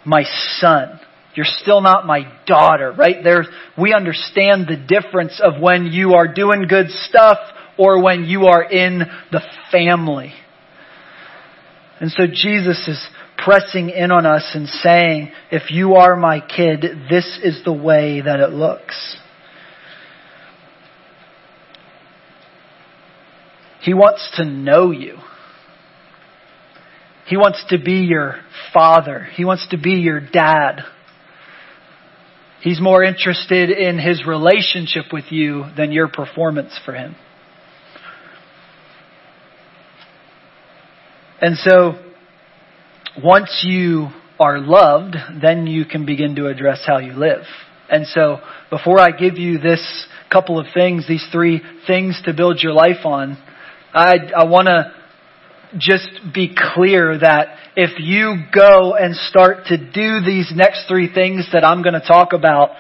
my 0.06 0.24
son. 0.56 1.00
You're 1.34 1.44
still 1.44 1.82
not 1.82 2.06
my 2.06 2.20
daughter, 2.46 2.92
right? 2.92 3.22
There, 3.22 3.44
we 3.78 3.92
understand 3.92 4.68
the 4.68 4.76
difference 4.76 5.38
of 5.44 5.60
when 5.60 5.84
you 5.84 6.14
are 6.14 6.32
doing 6.32 6.64
good 6.66 6.88
stuff 6.88 7.36
or 7.78 8.02
when 8.02 8.24
you 8.24 8.46
are 8.46 8.62
in 8.62 8.98
the 9.30 9.40
family. 9.70 10.34
And 12.00 12.10
so 12.10 12.24
Jesus 12.26 12.86
is 12.88 13.08
pressing 13.36 13.90
in 13.90 14.10
on 14.10 14.26
us 14.26 14.50
and 14.54 14.68
saying, 14.68 15.30
if 15.50 15.70
you 15.70 15.94
are 15.94 16.16
my 16.16 16.40
kid, 16.40 16.84
this 17.08 17.38
is 17.42 17.62
the 17.64 17.72
way 17.72 18.20
that 18.20 18.40
it 18.40 18.50
looks. 18.50 19.16
He 23.82 23.94
wants 23.94 24.28
to 24.36 24.44
know 24.44 24.90
you. 24.90 25.18
He 27.26 27.36
wants 27.36 27.64
to 27.70 27.78
be 27.78 28.00
your 28.00 28.36
father. 28.74 29.28
He 29.34 29.44
wants 29.44 29.66
to 29.70 29.78
be 29.78 29.92
your 29.92 30.20
dad. 30.20 30.80
He's 32.60 32.80
more 32.80 33.04
interested 33.04 33.70
in 33.70 33.98
his 33.98 34.26
relationship 34.26 35.12
with 35.12 35.26
you 35.30 35.64
than 35.76 35.92
your 35.92 36.08
performance 36.08 36.78
for 36.84 36.92
him. 36.92 37.14
And 41.40 41.56
so, 41.56 41.92
once 43.22 43.62
you 43.64 44.08
are 44.40 44.58
loved, 44.58 45.16
then 45.40 45.66
you 45.66 45.84
can 45.84 46.04
begin 46.04 46.34
to 46.36 46.46
address 46.46 46.80
how 46.86 46.98
you 46.98 47.12
live. 47.12 47.44
And 47.90 48.06
so, 48.06 48.38
before 48.70 48.98
I 48.98 49.10
give 49.10 49.38
you 49.38 49.58
this 49.58 50.06
couple 50.30 50.58
of 50.58 50.66
things, 50.74 51.06
these 51.08 51.26
three 51.32 51.62
things 51.86 52.20
to 52.24 52.34
build 52.34 52.60
your 52.62 52.72
life 52.72 53.04
on, 53.04 53.38
I, 53.94 54.16
I 54.36 54.44
want 54.44 54.66
to 54.66 54.92
just 55.78 56.08
be 56.34 56.54
clear 56.74 57.18
that 57.18 57.56
if 57.76 57.98
you 57.98 58.44
go 58.52 58.94
and 58.94 59.14
start 59.14 59.66
to 59.66 59.76
do 59.76 60.20
these 60.24 60.50
next 60.54 60.86
three 60.88 61.12
things 61.12 61.48
that 61.52 61.64
I'm 61.64 61.82
going 61.82 61.94
to 61.94 62.06
talk 62.06 62.32
about 62.32 62.70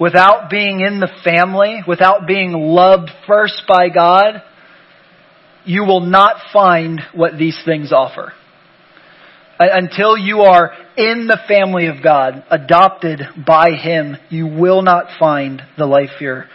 without 0.00 0.50
being 0.50 0.80
in 0.80 0.98
the 0.98 1.10
family, 1.24 1.82
without 1.86 2.26
being 2.26 2.52
loved 2.52 3.10
first 3.26 3.62
by 3.68 3.88
God, 3.88 4.42
you 5.64 5.84
will 5.84 6.00
not 6.00 6.36
find 6.52 7.00
what 7.14 7.38
these 7.38 7.58
things 7.64 7.92
offer. 7.92 8.32
Uh, 9.58 9.66
until 9.72 10.16
you 10.16 10.40
are 10.40 10.72
in 10.96 11.26
the 11.26 11.38
family 11.46 11.86
of 11.86 12.02
God, 12.02 12.44
adopted 12.50 13.20
by 13.46 13.70
Him, 13.72 14.16
you 14.28 14.46
will 14.46 14.82
not 14.82 15.06
find 15.18 15.62
the 15.78 15.86
life 15.86 16.10
you're 16.20 16.46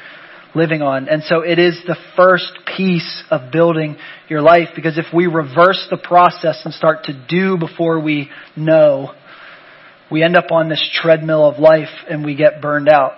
living 0.56 0.82
on. 0.82 1.08
And 1.08 1.24
so 1.24 1.42
it 1.42 1.60
is 1.60 1.80
the 1.86 1.96
first 2.16 2.52
piece 2.76 3.24
of 3.30 3.52
building 3.52 3.98
your 4.28 4.42
life 4.42 4.70
because 4.76 4.98
if 4.98 5.06
we 5.14 5.28
reverse 5.28 5.88
the 5.90 5.98
process 5.98 6.62
and 6.66 6.74
start 6.74 7.06
to 7.06 7.26
do 7.30 7.58
before 7.58 8.00
we 8.02 8.30
know, 8.56 9.14
we 10.12 10.24
end 10.24 10.36
up 10.36 10.52
on 10.52 10.68
this 10.68 10.84
treadmill 10.94 11.48
of 11.48 11.60
life 11.60 11.94
and 12.10 12.26
we 12.26 12.36
get 12.36 12.62
burned 12.62 12.90
out. 12.90 13.14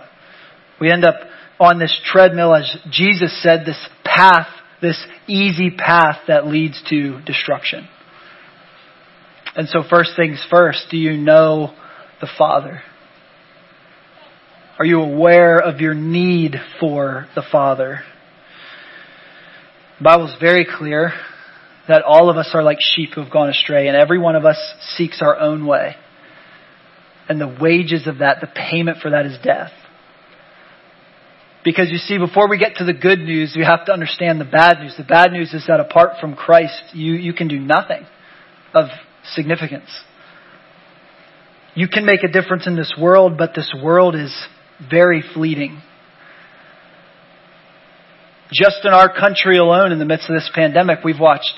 We 0.82 0.92
end 0.92 1.06
up 1.06 1.16
on 1.60 1.80
this 1.80 1.98
treadmill, 2.06 2.56
as 2.56 2.78
Jesus 2.92 3.42
said, 3.42 3.66
this 3.66 3.90
path, 4.04 4.48
this 4.82 4.98
easy 5.28 5.70
path 5.72 6.18
that 6.28 6.48
leads 6.48 6.82
to 6.90 7.22
destruction. 7.22 7.88
And 9.56 9.68
so 9.68 9.84
first 9.90 10.12
things 10.16 10.46
first, 10.50 10.88
do 10.90 10.98
you 10.98 11.18
know 11.18 11.74
the 12.22 12.30
Father? 12.38 12.82
Are 14.78 14.86
you 14.86 15.02
aware 15.02 15.58
of 15.58 15.82
your 15.82 15.94
need 15.94 16.56
for 16.80 17.28
the 17.36 17.44
Father? 17.52 18.02
The 19.98 20.04
Bible 20.04 20.28
is 20.28 20.36
very 20.40 20.66
clear 20.66 21.12
that 21.90 22.04
all 22.04 22.30
of 22.30 22.38
us 22.38 22.52
are 22.54 22.64
like 22.64 22.78
sheep 22.80 23.10
who 23.14 23.22
have 23.22 23.32
gone 23.32 23.50
astray, 23.50 23.88
and 23.88 23.98
every 23.98 24.20
one 24.20 24.36
of 24.36 24.46
us 24.46 24.58
seeks 24.96 25.22
our 25.22 25.38
own 25.38 25.66
way. 25.66 25.96
And 27.28 27.42
the 27.42 27.58
wages 27.60 28.08
of 28.08 28.20
that, 28.20 28.38
the 28.40 28.48
payment 28.48 29.00
for 29.02 29.12
that 29.12 29.26
is 29.26 29.38
death. 29.44 29.72
Because 31.64 31.90
you 31.92 31.98
see, 31.98 32.18
before 32.18 32.48
we 32.50 32.58
get 32.58 32.76
to 32.76 32.86
the 32.86 32.94
good 32.94 33.20
news, 33.20 33.54
we 33.58 33.66
have 33.66 33.86
to 33.86 33.92
understand 33.92 34.40
the 34.40 34.46
bad 34.46 34.80
news. 34.80 34.96
The 34.98 35.04
bad 35.04 35.32
news 35.32 35.54
is 35.54 35.66
that 35.68 35.80
apart 35.80 36.12
from 36.22 36.36
Christ, 36.36 36.82
you, 36.94 37.14
you 37.14 37.34
can 37.34 37.48
do 37.48 37.60
nothing 37.60 38.06
of 38.74 38.86
significance. 39.34 39.90
You 41.76 41.88
can 41.88 42.06
make 42.06 42.24
a 42.24 42.30
difference 42.30 42.66
in 42.66 42.76
this 42.76 42.94
world, 43.00 43.38
but 43.38 43.52
this 43.56 43.74
world 43.84 44.16
is 44.16 44.34
very 44.90 45.22
fleeting. 45.34 45.82
Just 48.52 48.80
in 48.84 48.94
our 48.94 49.14
country 49.14 49.58
alone, 49.58 49.92
in 49.92 50.00
the 50.00 50.06
midst 50.06 50.30
of 50.30 50.36
this 50.36 50.50
pandemic, 50.54 51.04
we've 51.04 51.20
watched 51.20 51.54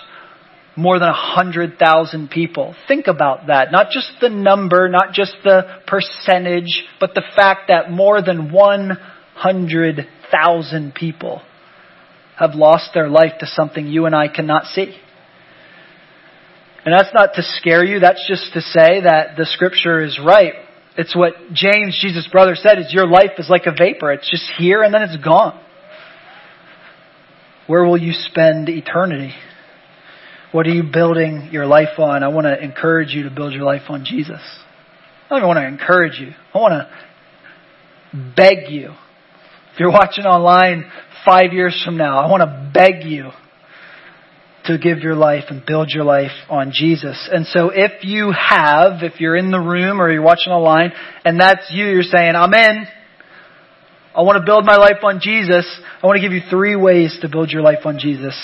more 0.76 1.00
than 1.00 1.10
100,000 1.10 2.30
people. 2.30 2.76
Think 2.88 3.08
about 3.08 3.48
that. 3.48 3.72
Not 3.72 3.92
just 3.92 4.10
the 4.20 4.30
number, 4.30 4.90
not 4.90 5.14
just 5.14 5.36
the 5.44 5.64
percentage, 5.86 6.84
but 7.00 7.14
the 7.14 7.24
fact 7.36 7.68
that 7.68 7.92
more 7.92 8.22
than 8.22 8.52
100,000 9.44 10.94
people 10.94 11.42
have 12.38 12.56
lost 12.56 12.92
their 12.94 13.10
life 13.10 13.34
to 13.40 13.48
something 13.48 13.88
you 13.88 14.06
and 14.06 14.16
I 14.16 14.28
cannot 14.28 14.66
see. 14.66 14.96
And 16.84 16.94
that's 16.94 17.14
not 17.14 17.36
to 17.36 17.44
scare 17.44 17.84
you, 17.84 18.00
that's 18.00 18.26
just 18.28 18.54
to 18.54 18.62
say 18.62 19.02
that 19.02 19.36
the 19.38 19.46
scripture 19.46 20.04
is 20.04 20.20
right. 20.24 20.54
It's 20.98 21.16
what 21.16 21.34
James, 21.54 21.98
Jesus' 22.02 22.28
brother, 22.32 22.56
said 22.56 22.80
is 22.80 22.92
your 22.92 23.08
life 23.08 23.32
is 23.38 23.50
like 23.50 23.64
a 23.66 23.72
vapor. 23.72 24.12
It's 24.14 24.30
just 24.30 24.44
here 24.58 24.84
and 24.84 24.94
then 24.94 25.04
it's 25.04 25.24
gone. 25.24 25.60
Where 27.68 27.86
will 27.86 27.98
you 27.98 28.14
spend 28.14 28.68
eternity? 28.68 29.34
What 30.52 30.68
are 30.68 30.72
you 30.72 30.84
building 30.84 31.50
your 31.52 31.66
life 31.66 31.98
on? 31.98 32.24
I 32.24 32.28
want 32.28 32.46
to 32.46 32.62
encourage 32.62 33.14
you 33.14 33.24
to 33.24 33.30
build 33.30 33.54
your 33.54 33.64
life 33.64 33.84
on 33.90 34.04
Jesus. 34.04 34.42
I 35.26 35.30
don't 35.30 35.40
even 35.40 35.48
want 35.48 35.60
to 35.60 35.68
encourage 35.68 36.20
you. 36.20 36.34
I 36.54 36.58
want 36.58 36.74
to 36.74 38.34
beg 38.36 38.70
you. 38.70 38.92
You're 39.82 39.90
watching 39.90 40.26
online 40.26 40.86
five 41.26 41.54
years 41.54 41.82
from 41.84 41.98
now, 41.98 42.20
I 42.20 42.30
want 42.30 42.42
to 42.42 42.72
beg 42.72 43.04
you 43.04 43.32
to 44.66 44.78
give 44.78 45.00
your 45.00 45.16
life 45.16 45.46
and 45.50 45.66
build 45.66 45.90
your 45.90 46.04
life 46.04 46.30
on 46.52 46.72
Jesus. 46.72 47.28
And 47.34 47.48
so 47.48 47.72
if 47.74 48.04
you 48.04 48.32
have, 48.32 49.02
if 49.02 49.20
you're 49.20 49.36
in 49.36 49.50
the 49.50 49.58
room 49.60 50.00
or 50.00 50.12
you're 50.12 50.22
watching 50.22 50.54
online 50.54 50.92
and 51.26 51.42
that's 51.42 51.72
you, 51.72 51.88
you're 51.88 52.04
saying, 52.04 52.36
I'm 52.36 52.54
in. 52.54 52.86
I 54.16 54.22
want 54.22 54.38
to 54.38 54.46
build 54.46 54.66
my 54.66 54.76
life 54.76 55.02
on 55.02 55.20
Jesus. 55.20 55.66
I 56.04 56.06
want 56.06 56.18
to 56.18 56.22
give 56.22 56.32
you 56.32 56.42
three 56.48 56.76
ways 56.76 57.18
to 57.24 57.28
build 57.28 57.50
your 57.50 57.64
life 57.64 57.84
on 57.84 57.98
Jesus 57.98 58.40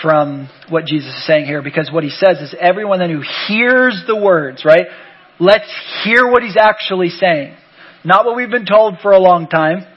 from 0.00 0.48
what 0.68 0.84
Jesus 0.86 1.08
is 1.08 1.26
saying 1.26 1.46
here 1.46 1.62
because 1.62 1.90
what 1.92 2.04
he 2.04 2.10
says 2.10 2.38
is 2.38 2.54
everyone 2.60 3.00
then 3.00 3.10
who 3.10 3.22
hears 3.48 4.04
the 4.06 4.14
words, 4.14 4.64
right? 4.64 4.86
Let's 5.40 5.68
hear 6.04 6.30
what 6.30 6.44
he's 6.44 6.56
actually 6.56 7.08
saying. 7.08 7.56
Not 8.04 8.24
what 8.24 8.36
we've 8.36 8.48
been 8.48 8.66
told 8.66 8.98
for 9.02 9.10
a 9.10 9.18
long 9.18 9.48
time. 9.48 9.89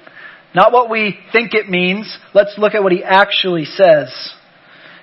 Not 0.56 0.72
what 0.72 0.90
we 0.90 1.18
think 1.32 1.54
it 1.54 1.70
means. 1.70 2.16
Let's 2.34 2.56
look 2.58 2.76
at 2.76 2.84
what 2.84 2.92
he 2.92 3.04
actually 3.04 3.66
says. 3.66 4.10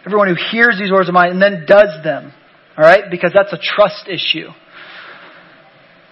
Everyone 0.07 0.29
who 0.29 0.37
hears 0.51 0.79
these 0.79 0.91
words 0.91 1.09
of 1.09 1.15
mine 1.15 1.31
and 1.31 1.43
then 1.43 1.65
does 1.67 2.03
them. 2.05 2.33
Alright? 2.79 3.11
Because 3.11 3.33
that's 3.35 3.53
a 3.53 3.59
trust 3.59 4.09
issue. 4.09 4.49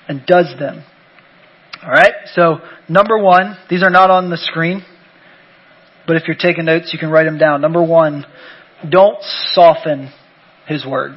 And 0.08 0.26
does 0.26 0.54
them. 0.58 0.84
Alright? 1.82 2.14
So, 2.34 2.58
number 2.88 3.16
one, 3.18 3.56
these 3.70 3.82
are 3.82 3.90
not 3.90 4.10
on 4.10 4.30
the 4.30 4.36
screen. 4.36 4.84
But 6.06 6.16
if 6.16 6.24
you're 6.26 6.36
taking 6.36 6.64
notes, 6.64 6.90
you 6.92 6.98
can 6.98 7.10
write 7.10 7.24
them 7.24 7.38
down. 7.38 7.60
Number 7.60 7.82
one, 7.82 8.24
don't 8.88 9.22
soften 9.52 10.10
His 10.66 10.84
Word. 10.84 11.12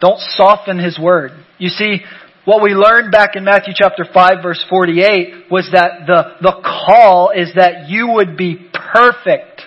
Don't 0.00 0.18
soften 0.18 0.78
His 0.78 0.98
Word. 0.98 1.32
You 1.58 1.68
see, 1.68 1.98
what 2.44 2.62
we 2.62 2.74
learned 2.74 3.10
back 3.10 3.36
in 3.36 3.44
Matthew 3.44 3.72
chapter 3.74 4.04
5 4.04 4.42
verse 4.42 4.62
48 4.68 5.50
was 5.50 5.68
that 5.72 6.06
the, 6.06 6.36
the 6.42 6.52
call 6.62 7.30
is 7.30 7.52
that 7.56 7.88
you 7.88 8.08
would 8.08 8.36
be 8.36 8.68
perfect. 8.72 9.62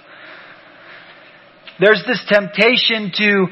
There's 1.79 2.03
this 2.07 2.23
temptation 2.29 3.11
to, 3.17 3.45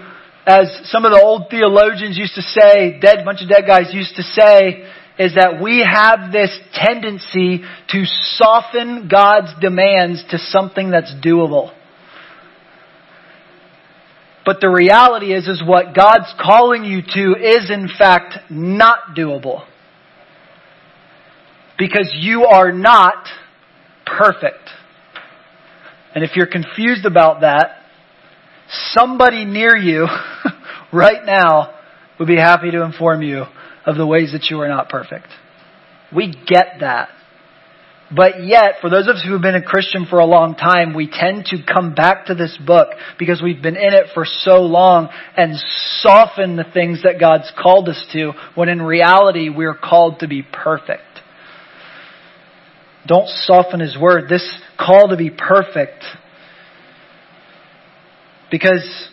as 0.46 0.90
some 0.92 1.06
of 1.06 1.12
the 1.12 1.22
old 1.22 1.50
theologians 1.50 2.18
used 2.18 2.36
to 2.36 2.42
say, 2.42 3.00
dead, 3.00 3.26
bunch 3.26 3.42
of 3.42 3.50
dead 3.50 3.66
guys 3.66 3.94
used 3.94 4.16
to 4.16 4.24
say, 4.24 4.86
is 5.18 5.34
that 5.36 5.62
we 5.62 5.80
have 5.80 6.32
this 6.32 6.52
tendency 6.74 7.64
to 7.90 8.04
soften 8.38 9.08
God's 9.10 9.54
demands 9.60 10.24
to 10.30 10.38
something 10.38 10.92
that's 10.92 11.14
doable. 11.24 11.72
But 14.46 14.62
the 14.62 14.70
reality 14.70 15.34
is, 15.34 15.48
is 15.48 15.64
what 15.66 15.96
God's 15.96 16.32
calling 16.40 16.86
you 16.86 17.02
to 17.02 17.36
is 17.36 17.72
in 17.72 17.90
fact 17.98 18.52
not 18.52 19.16
doable. 19.18 19.66
Because 21.78 22.16
you 22.18 22.46
are 22.46 22.72
not 22.72 23.28
perfect. 24.06 24.70
And 26.14 26.24
if 26.24 26.36
you're 26.36 26.48
confused 26.48 27.06
about 27.06 27.42
that, 27.42 27.82
somebody 28.94 29.46
near 29.46 29.76
you 29.76 30.08
right 30.94 31.26
now 31.26 31.74
would 32.20 32.28
be 32.28 32.38
happy 32.38 32.72
to 32.72 32.84
inform 32.84 33.22
you 33.22 33.44
of 33.86 33.98
the 33.98 34.06
ways 34.06 34.32
that 34.32 34.48
you 34.50 34.62
are 34.62 34.68
not 34.68 34.90
perfect. 34.90 35.28
We 36.16 36.32
get 36.32 36.78
that. 36.80 37.10
But 38.14 38.46
yet, 38.46 38.76
for 38.82 38.90
those 38.90 39.08
of 39.08 39.16
us 39.16 39.24
who 39.26 39.34
have 39.34 39.42
been 39.42 39.56
a 39.56 39.64
Christian 39.64 40.06
for 40.06 40.20
a 40.20 40.26
long 40.26 40.54
time, 40.56 40.94
we 40.94 41.10
tend 41.12 41.46
to 41.46 41.58
come 41.64 41.96
back 41.96 42.28
to 42.28 42.36
this 42.36 42.56
book 42.64 42.90
because 43.18 43.42
we've 43.42 43.62
been 43.62 43.78
in 43.78 43.94
it 43.94 44.08
for 44.14 44.26
so 44.26 44.62
long 44.62 45.10
and 45.36 45.56
soften 46.02 46.56
the 46.56 46.66
things 46.72 47.02
that 47.04 47.20
God's 47.20 47.52
called 47.60 47.90
us 47.90 48.06
to 48.14 48.34
when 48.54 48.70
in 48.70 48.82
reality 48.82 49.50
we're 49.50 49.76
called 49.76 50.20
to 50.20 50.28
be 50.28 50.44
perfect. 50.44 51.02
Don't 53.08 53.28
soften 53.28 53.80
His 53.80 53.98
word. 54.00 54.30
This 54.30 54.48
call 54.80 55.10
to 55.10 55.18
be 55.18 55.32
perfect. 55.32 56.04
Because 58.52 59.10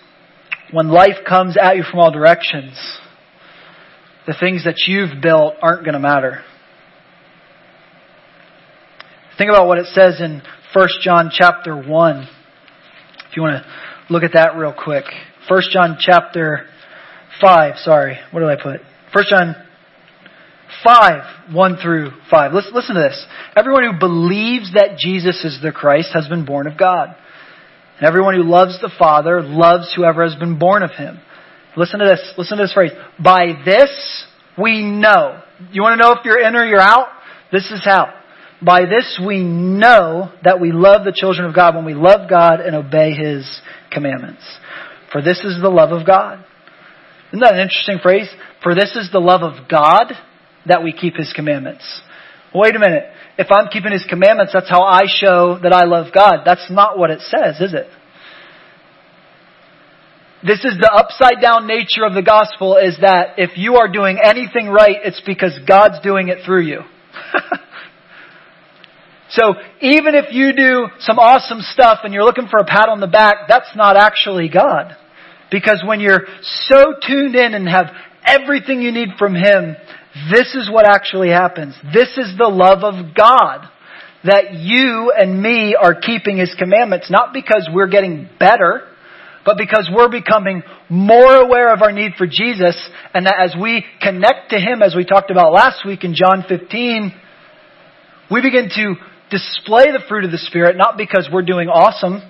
when 0.70 0.88
life 0.88 1.24
comes 1.26 1.56
at 1.56 1.76
you 1.76 1.82
from 1.90 2.00
all 2.00 2.10
directions, 2.10 2.74
the 4.26 4.34
things 4.38 4.64
that 4.64 4.84
you've 4.86 5.22
built 5.22 5.54
aren't 5.62 5.84
going 5.84 5.94
to 5.94 6.00
matter. 6.00 6.44
Think 9.42 9.50
about 9.50 9.66
what 9.66 9.78
it 9.78 9.86
says 9.86 10.20
in 10.20 10.40
1 10.72 10.88
John 11.02 11.32
chapter 11.36 11.74
1. 11.74 12.16
If 12.22 13.36
you 13.36 13.42
want 13.42 13.64
to 13.64 13.68
look 14.08 14.22
at 14.22 14.34
that 14.34 14.56
real 14.56 14.72
quick. 14.72 15.02
1 15.48 15.62
John 15.72 15.96
chapter 15.98 16.66
5, 17.40 17.78
sorry. 17.78 18.18
What 18.30 18.38
did 18.38 18.50
I 18.50 18.54
put? 18.54 18.82
1 19.12 19.24
John 19.28 19.56
5, 20.84 21.52
1 21.52 21.76
through 21.82 22.10
5. 22.30 22.52
Listen, 22.52 22.72
listen 22.72 22.94
to 22.94 23.00
this. 23.00 23.26
Everyone 23.56 23.82
who 23.82 23.98
believes 23.98 24.74
that 24.74 24.96
Jesus 24.96 25.44
is 25.44 25.58
the 25.60 25.72
Christ 25.72 26.10
has 26.14 26.28
been 26.28 26.44
born 26.44 26.68
of 26.68 26.78
God. 26.78 27.08
And 27.98 28.06
everyone 28.06 28.36
who 28.36 28.44
loves 28.44 28.80
the 28.80 28.92
Father 28.96 29.42
loves 29.42 29.92
whoever 29.92 30.22
has 30.22 30.36
been 30.38 30.60
born 30.60 30.84
of 30.84 30.92
him. 30.92 31.18
Listen 31.76 31.98
to 31.98 32.06
this. 32.06 32.32
Listen 32.38 32.58
to 32.58 32.62
this 32.62 32.74
phrase. 32.74 32.92
By 33.18 33.60
this 33.64 34.24
we 34.56 34.84
know. 34.84 35.42
You 35.72 35.82
want 35.82 36.00
to 36.00 36.06
know 36.06 36.12
if 36.12 36.24
you're 36.24 36.40
in 36.40 36.54
or 36.54 36.64
you're 36.64 36.78
out? 36.78 37.08
This 37.50 37.72
is 37.72 37.82
how. 37.84 38.21
By 38.64 38.82
this 38.82 39.20
we 39.24 39.42
know 39.42 40.32
that 40.44 40.60
we 40.60 40.70
love 40.72 41.04
the 41.04 41.14
children 41.14 41.46
of 41.46 41.54
God 41.54 41.74
when 41.74 41.84
we 41.84 41.94
love 41.94 42.30
God 42.30 42.60
and 42.60 42.76
obey 42.76 43.12
His 43.12 43.60
commandments. 43.90 44.42
For 45.10 45.20
this 45.20 45.40
is 45.40 45.60
the 45.60 45.68
love 45.68 45.90
of 45.90 46.06
God. 46.06 46.44
Isn't 47.32 47.40
that 47.40 47.54
an 47.54 47.60
interesting 47.60 47.98
phrase? 48.00 48.28
For 48.62 48.74
this 48.74 48.94
is 48.94 49.10
the 49.10 49.18
love 49.18 49.42
of 49.42 49.68
God 49.68 50.12
that 50.66 50.84
we 50.84 50.92
keep 50.92 51.16
His 51.16 51.32
commandments. 51.32 51.84
Wait 52.54 52.76
a 52.76 52.78
minute. 52.78 53.04
If 53.36 53.48
I'm 53.50 53.68
keeping 53.68 53.92
His 53.92 54.04
commandments, 54.08 54.52
that's 54.52 54.70
how 54.70 54.82
I 54.82 55.02
show 55.06 55.58
that 55.62 55.72
I 55.72 55.84
love 55.84 56.12
God. 56.14 56.42
That's 56.44 56.70
not 56.70 56.98
what 56.98 57.10
it 57.10 57.20
says, 57.20 57.60
is 57.60 57.74
it? 57.74 57.88
This 60.44 60.64
is 60.64 60.74
the 60.80 60.90
upside 60.92 61.40
down 61.40 61.66
nature 61.66 62.04
of 62.04 62.14
the 62.14 62.22
gospel 62.22 62.76
is 62.76 62.98
that 63.00 63.38
if 63.38 63.56
you 63.56 63.76
are 63.76 63.88
doing 63.88 64.18
anything 64.22 64.68
right, 64.68 64.96
it's 65.04 65.22
because 65.24 65.58
God's 65.66 66.00
doing 66.02 66.28
it 66.28 66.44
through 66.44 66.62
you. 66.62 66.80
So 69.32 69.54
even 69.80 70.14
if 70.14 70.32
you 70.32 70.52
do 70.52 70.88
some 71.00 71.18
awesome 71.18 71.60
stuff 71.60 72.00
and 72.04 72.12
you're 72.12 72.24
looking 72.24 72.48
for 72.48 72.58
a 72.58 72.64
pat 72.64 72.88
on 72.88 73.00
the 73.00 73.06
back, 73.06 73.48
that's 73.48 73.74
not 73.74 73.96
actually 73.96 74.48
God. 74.48 74.96
Because 75.50 75.82
when 75.86 76.00
you're 76.00 76.26
so 76.42 76.94
tuned 77.06 77.34
in 77.34 77.54
and 77.54 77.68
have 77.68 77.86
everything 78.26 78.82
you 78.82 78.92
need 78.92 79.10
from 79.18 79.34
Him, 79.34 79.76
this 80.30 80.54
is 80.54 80.70
what 80.70 80.86
actually 80.86 81.30
happens. 81.30 81.74
This 81.94 82.16
is 82.18 82.36
the 82.36 82.48
love 82.48 82.84
of 82.84 83.14
God. 83.14 83.68
that 84.24 84.54
you 84.54 85.12
and 85.16 85.40
me 85.42 85.74
are 85.74 85.94
keeping 85.94 86.38
His 86.38 86.54
commandments, 86.58 87.10
not 87.10 87.32
because 87.32 87.68
we're 87.72 87.88
getting 87.88 88.28
better, 88.38 88.88
but 89.44 89.58
because 89.58 89.90
we're 89.92 90.10
becoming 90.10 90.62
more 90.88 91.34
aware 91.36 91.72
of 91.74 91.82
our 91.82 91.92
need 91.92 92.12
for 92.16 92.26
Jesus, 92.26 92.76
and 93.14 93.26
that 93.26 93.34
as 93.40 93.54
we 93.60 93.84
connect 94.00 94.50
to 94.50 94.58
Him, 94.58 94.82
as 94.82 94.94
we 94.94 95.04
talked 95.04 95.30
about 95.30 95.52
last 95.52 95.84
week 95.84 96.04
in 96.04 96.14
John 96.14 96.44
15, 96.48 97.12
we 98.30 98.40
begin 98.40 98.68
to 98.76 98.94
display 99.32 99.86
the 99.86 100.02
fruit 100.08 100.24
of 100.24 100.30
the 100.30 100.38
Spirit, 100.38 100.76
not 100.76 100.96
because 100.96 101.28
we're 101.32 101.42
doing 101.42 101.68
awesome, 101.68 102.22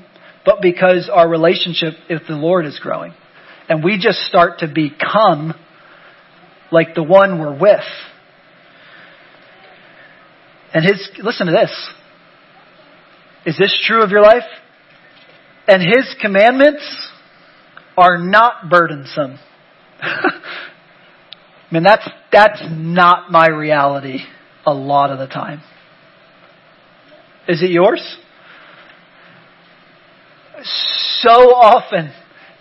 but 0.46 0.62
because 0.62 1.10
our 1.12 1.28
relationship 1.28 1.94
with 2.08 2.22
the 2.26 2.34
Lord 2.34 2.64
is 2.64 2.78
growing. 2.80 3.12
And 3.68 3.84
we 3.84 3.98
just 3.98 4.20
start 4.20 4.60
to 4.60 4.68
become 4.68 5.54
like 6.70 6.94
the 6.94 7.02
one 7.02 7.38
we're 7.38 7.58
with. 7.58 7.84
And 10.72 10.84
his, 10.84 11.10
listen 11.22 11.46
to 11.48 11.52
this. 11.52 11.90
Is 13.44 13.58
this 13.58 13.76
true 13.86 14.02
of 14.02 14.10
your 14.10 14.22
life? 14.22 14.44
And 15.68 15.82
his 15.82 16.14
commandments 16.20 16.82
are 17.96 18.18
not 18.18 18.70
burdensome. 18.70 19.38
I 20.00 20.30
mean, 21.70 21.82
that's, 21.82 22.08
that's 22.32 22.62
not 22.70 23.30
my 23.30 23.48
reality 23.48 24.20
a 24.64 24.72
lot 24.72 25.10
of 25.10 25.18
the 25.18 25.26
time. 25.26 25.62
Is 27.48 27.62
it 27.62 27.70
yours? 27.70 28.02
So 31.20 31.54
often, 31.54 32.12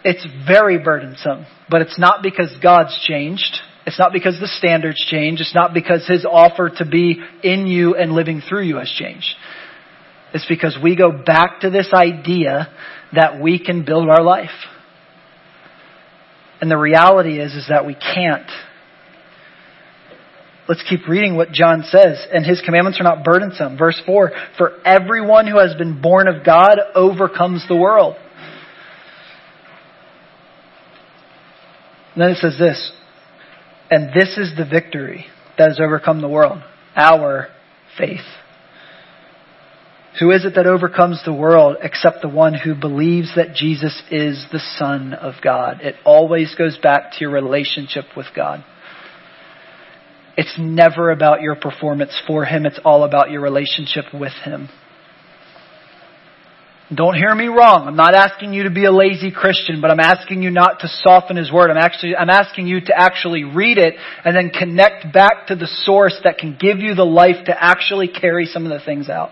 it's 0.03 0.25
very 0.47 0.79
burdensome, 0.79 1.45
but 1.69 1.81
it's 1.81 1.99
not 1.99 2.23
because 2.23 2.55
God's 2.61 2.97
changed. 3.07 3.59
It's 3.85 3.99
not 3.99 4.13
because 4.13 4.39
the 4.39 4.47
standards 4.47 5.03
change. 5.09 5.41
It's 5.41 5.55
not 5.55 5.73
because 5.73 6.07
His 6.07 6.25
offer 6.25 6.69
to 6.77 6.85
be 6.85 7.19
in 7.43 7.67
you 7.67 7.95
and 7.95 8.13
living 8.13 8.41
through 8.47 8.63
you 8.63 8.77
has 8.77 8.89
changed. 8.89 9.35
It's 10.33 10.45
because 10.47 10.77
we 10.81 10.95
go 10.95 11.11
back 11.11 11.61
to 11.61 11.69
this 11.69 11.89
idea 11.93 12.69
that 13.13 13.41
we 13.41 13.59
can 13.59 13.83
build 13.85 14.09
our 14.09 14.23
life. 14.23 14.49
And 16.61 16.69
the 16.69 16.77
reality 16.77 17.39
is, 17.39 17.53
is 17.53 17.67
that 17.69 17.85
we 17.85 17.95
can't. 17.95 18.49
Let's 20.71 20.83
keep 20.87 21.05
reading 21.09 21.35
what 21.35 21.51
John 21.51 21.83
says. 21.83 22.25
And 22.31 22.45
his 22.45 22.61
commandments 22.61 22.97
are 23.01 23.03
not 23.03 23.25
burdensome. 23.25 23.77
Verse 23.77 24.01
4 24.05 24.31
For 24.57 24.71
everyone 24.85 25.45
who 25.45 25.59
has 25.59 25.75
been 25.75 26.01
born 26.01 26.29
of 26.29 26.45
God 26.45 26.77
overcomes 26.95 27.65
the 27.67 27.75
world. 27.75 28.15
And 32.15 32.21
then 32.21 32.29
it 32.29 32.37
says 32.37 32.55
this 32.57 32.93
And 33.89 34.13
this 34.17 34.37
is 34.37 34.55
the 34.55 34.63
victory 34.63 35.25
that 35.57 35.67
has 35.67 35.79
overcome 35.83 36.21
the 36.21 36.29
world 36.29 36.61
our 36.95 37.49
faith. 37.97 38.21
Who 40.21 40.31
is 40.31 40.45
it 40.45 40.55
that 40.55 40.67
overcomes 40.67 41.21
the 41.25 41.33
world 41.33 41.75
except 41.81 42.21
the 42.21 42.29
one 42.29 42.53
who 42.53 42.75
believes 42.75 43.35
that 43.35 43.55
Jesus 43.55 44.01
is 44.09 44.45
the 44.53 44.61
Son 44.77 45.13
of 45.15 45.33
God? 45.43 45.81
It 45.81 45.95
always 46.05 46.55
goes 46.55 46.77
back 46.77 47.11
to 47.11 47.17
your 47.19 47.31
relationship 47.31 48.05
with 48.15 48.27
God. 48.33 48.63
It's 50.37 50.55
never 50.57 51.11
about 51.11 51.41
your 51.41 51.55
performance 51.55 52.19
for 52.25 52.45
Him, 52.45 52.65
it's 52.65 52.79
all 52.85 53.03
about 53.03 53.31
your 53.31 53.41
relationship 53.41 54.05
with 54.13 54.33
Him. 54.43 54.69
Don't 56.93 57.15
hear 57.15 57.33
me 57.33 57.45
wrong. 57.45 57.87
I'm 57.87 57.95
not 57.95 58.15
asking 58.15 58.51
you 58.53 58.63
to 58.63 58.69
be 58.69 58.83
a 58.83 58.91
lazy 58.91 59.31
Christian, 59.31 59.79
but 59.79 59.91
I'm 59.91 60.01
asking 60.01 60.43
you 60.43 60.49
not 60.49 60.81
to 60.81 60.89
soften 60.89 61.37
His 61.37 61.49
Word. 61.49 61.71
I'm 61.71 61.77
actually, 61.77 62.17
I'm 62.17 62.29
asking 62.29 62.67
you 62.67 62.81
to 62.81 62.93
actually 62.93 63.45
read 63.45 63.77
it 63.77 63.95
and 64.25 64.35
then 64.35 64.49
connect 64.49 65.13
back 65.13 65.47
to 65.47 65.55
the 65.55 65.67
source 65.67 66.15
that 66.25 66.37
can 66.37 66.57
give 66.59 66.79
you 66.79 66.93
the 66.93 67.05
life 67.05 67.45
to 67.45 67.55
actually 67.57 68.09
carry 68.09 68.45
some 68.45 68.65
of 68.65 68.71
the 68.77 68.83
things 68.83 69.09
out. 69.09 69.29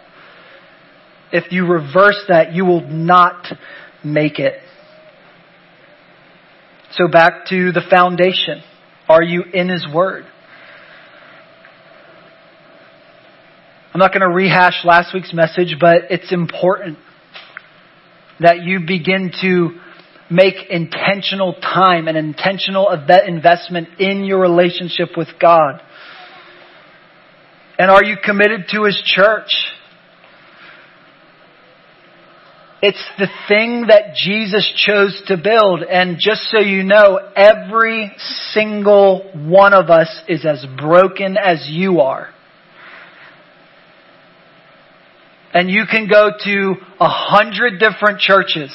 If 1.33 1.51
you 1.51 1.67
reverse 1.67 2.23
that, 2.29 2.53
you 2.53 2.63
will 2.63 2.87
not 2.87 3.45
make 4.05 4.39
it. 4.39 4.53
So 6.93 7.09
back 7.09 7.45
to 7.49 7.73
the 7.73 7.81
foundation. 7.89 8.63
Are 9.09 9.23
you 9.23 9.43
in 9.53 9.67
His 9.67 9.85
Word? 9.93 10.25
I'm 13.99 14.05
not 14.05 14.13
going 14.13 14.29
to 14.29 14.33
rehash 14.33 14.85
last 14.85 15.13
week's 15.13 15.33
message, 15.33 15.75
but 15.77 16.03
it's 16.09 16.31
important 16.31 16.99
that 18.39 18.63
you 18.63 18.79
begin 18.87 19.29
to 19.41 19.77
make 20.31 20.55
intentional 20.69 21.51
time 21.55 22.07
and 22.07 22.15
intentional 22.15 22.89
investment 22.91 23.99
in 23.99 24.23
your 24.23 24.39
relationship 24.39 25.17
with 25.17 25.27
God. 25.37 25.81
And 27.77 27.91
are 27.91 28.01
you 28.01 28.15
committed 28.23 28.67
to 28.71 28.85
His 28.85 29.03
church? 29.05 29.51
It's 32.81 33.05
the 33.17 33.27
thing 33.49 33.87
that 33.89 34.15
Jesus 34.15 34.71
chose 34.77 35.21
to 35.27 35.35
build. 35.35 35.83
And 35.83 36.15
just 36.17 36.43
so 36.43 36.59
you 36.59 36.83
know, 36.83 37.19
every 37.35 38.13
single 38.53 39.29
one 39.33 39.73
of 39.73 39.89
us 39.89 40.21
is 40.29 40.45
as 40.45 40.65
broken 40.77 41.35
as 41.35 41.65
you 41.67 41.99
are. 41.99 42.29
And 45.53 45.69
you 45.69 45.83
can 45.89 46.07
go 46.07 46.29
to 46.43 46.75
a 46.99 47.09
hundred 47.09 47.79
different 47.79 48.19
churches. 48.19 48.71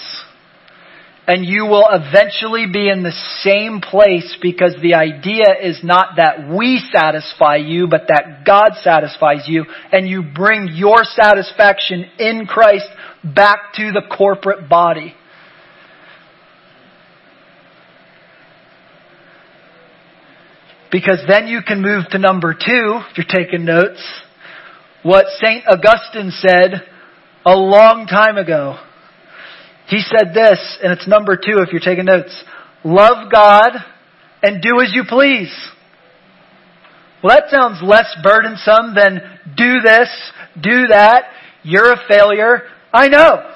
And 1.27 1.45
you 1.45 1.65
will 1.65 1.87
eventually 1.91 2.67
be 2.71 2.91
in 2.91 3.03
the 3.03 3.15
same 3.43 3.81
place 3.81 4.37
because 4.43 4.75
the 4.83 4.95
idea 4.95 5.55
is 5.63 5.81
not 5.83 6.17
that 6.17 6.51
we 6.55 6.83
satisfy 6.93 7.57
you, 7.57 7.87
but 7.89 8.03
that 8.09 8.45
God 8.45 8.73
satisfies 8.83 9.45
you. 9.47 9.65
And 9.91 10.07
you 10.07 10.23
bring 10.23 10.69
your 10.75 11.05
satisfaction 11.05 12.05
in 12.19 12.47
Christ 12.47 12.89
back 13.23 13.73
to 13.77 13.93
the 13.93 14.03
corporate 14.15 14.69
body. 14.69 15.15
Because 20.93 21.25
then 21.27 21.49
you 21.49 21.61
can 21.67 21.81
move 21.81 22.05
to 22.11 22.19
number 22.19 22.53
two, 22.53 23.01
if 23.11 23.17
you're 23.17 23.27
taking 23.27 23.65
notes, 23.65 24.01
what 25.05 25.27
St. 25.39 25.65
Augustine 25.69 26.33
said 26.33 26.83
a 27.47 27.55
long 27.55 28.07
time 28.07 28.39
ago. 28.39 28.79
He 29.87 30.01
said 30.01 30.35
this, 30.35 30.79
and 30.83 30.93
it's 30.93 31.07
number 31.07 31.37
two 31.37 31.59
if 31.59 31.71
you're 31.71 31.81
taking 31.81 32.07
notes. 32.07 32.43
Love 32.83 33.31
God 33.31 33.71
and 34.43 34.63
do 34.63 34.81
as 34.83 34.93
you 34.95 35.05
please. 35.07 35.55
Well, 37.23 37.37
that 37.37 37.51
sounds 37.51 37.81
less 37.83 38.07
burdensome 38.23 38.95
than 38.95 39.21
do 39.57 39.81
this, 39.85 40.09
do 40.61 40.87
that, 40.89 41.25
you're 41.63 41.93
a 41.93 42.01
failure. 42.09 42.63
I 42.93 43.09
know. 43.09 43.51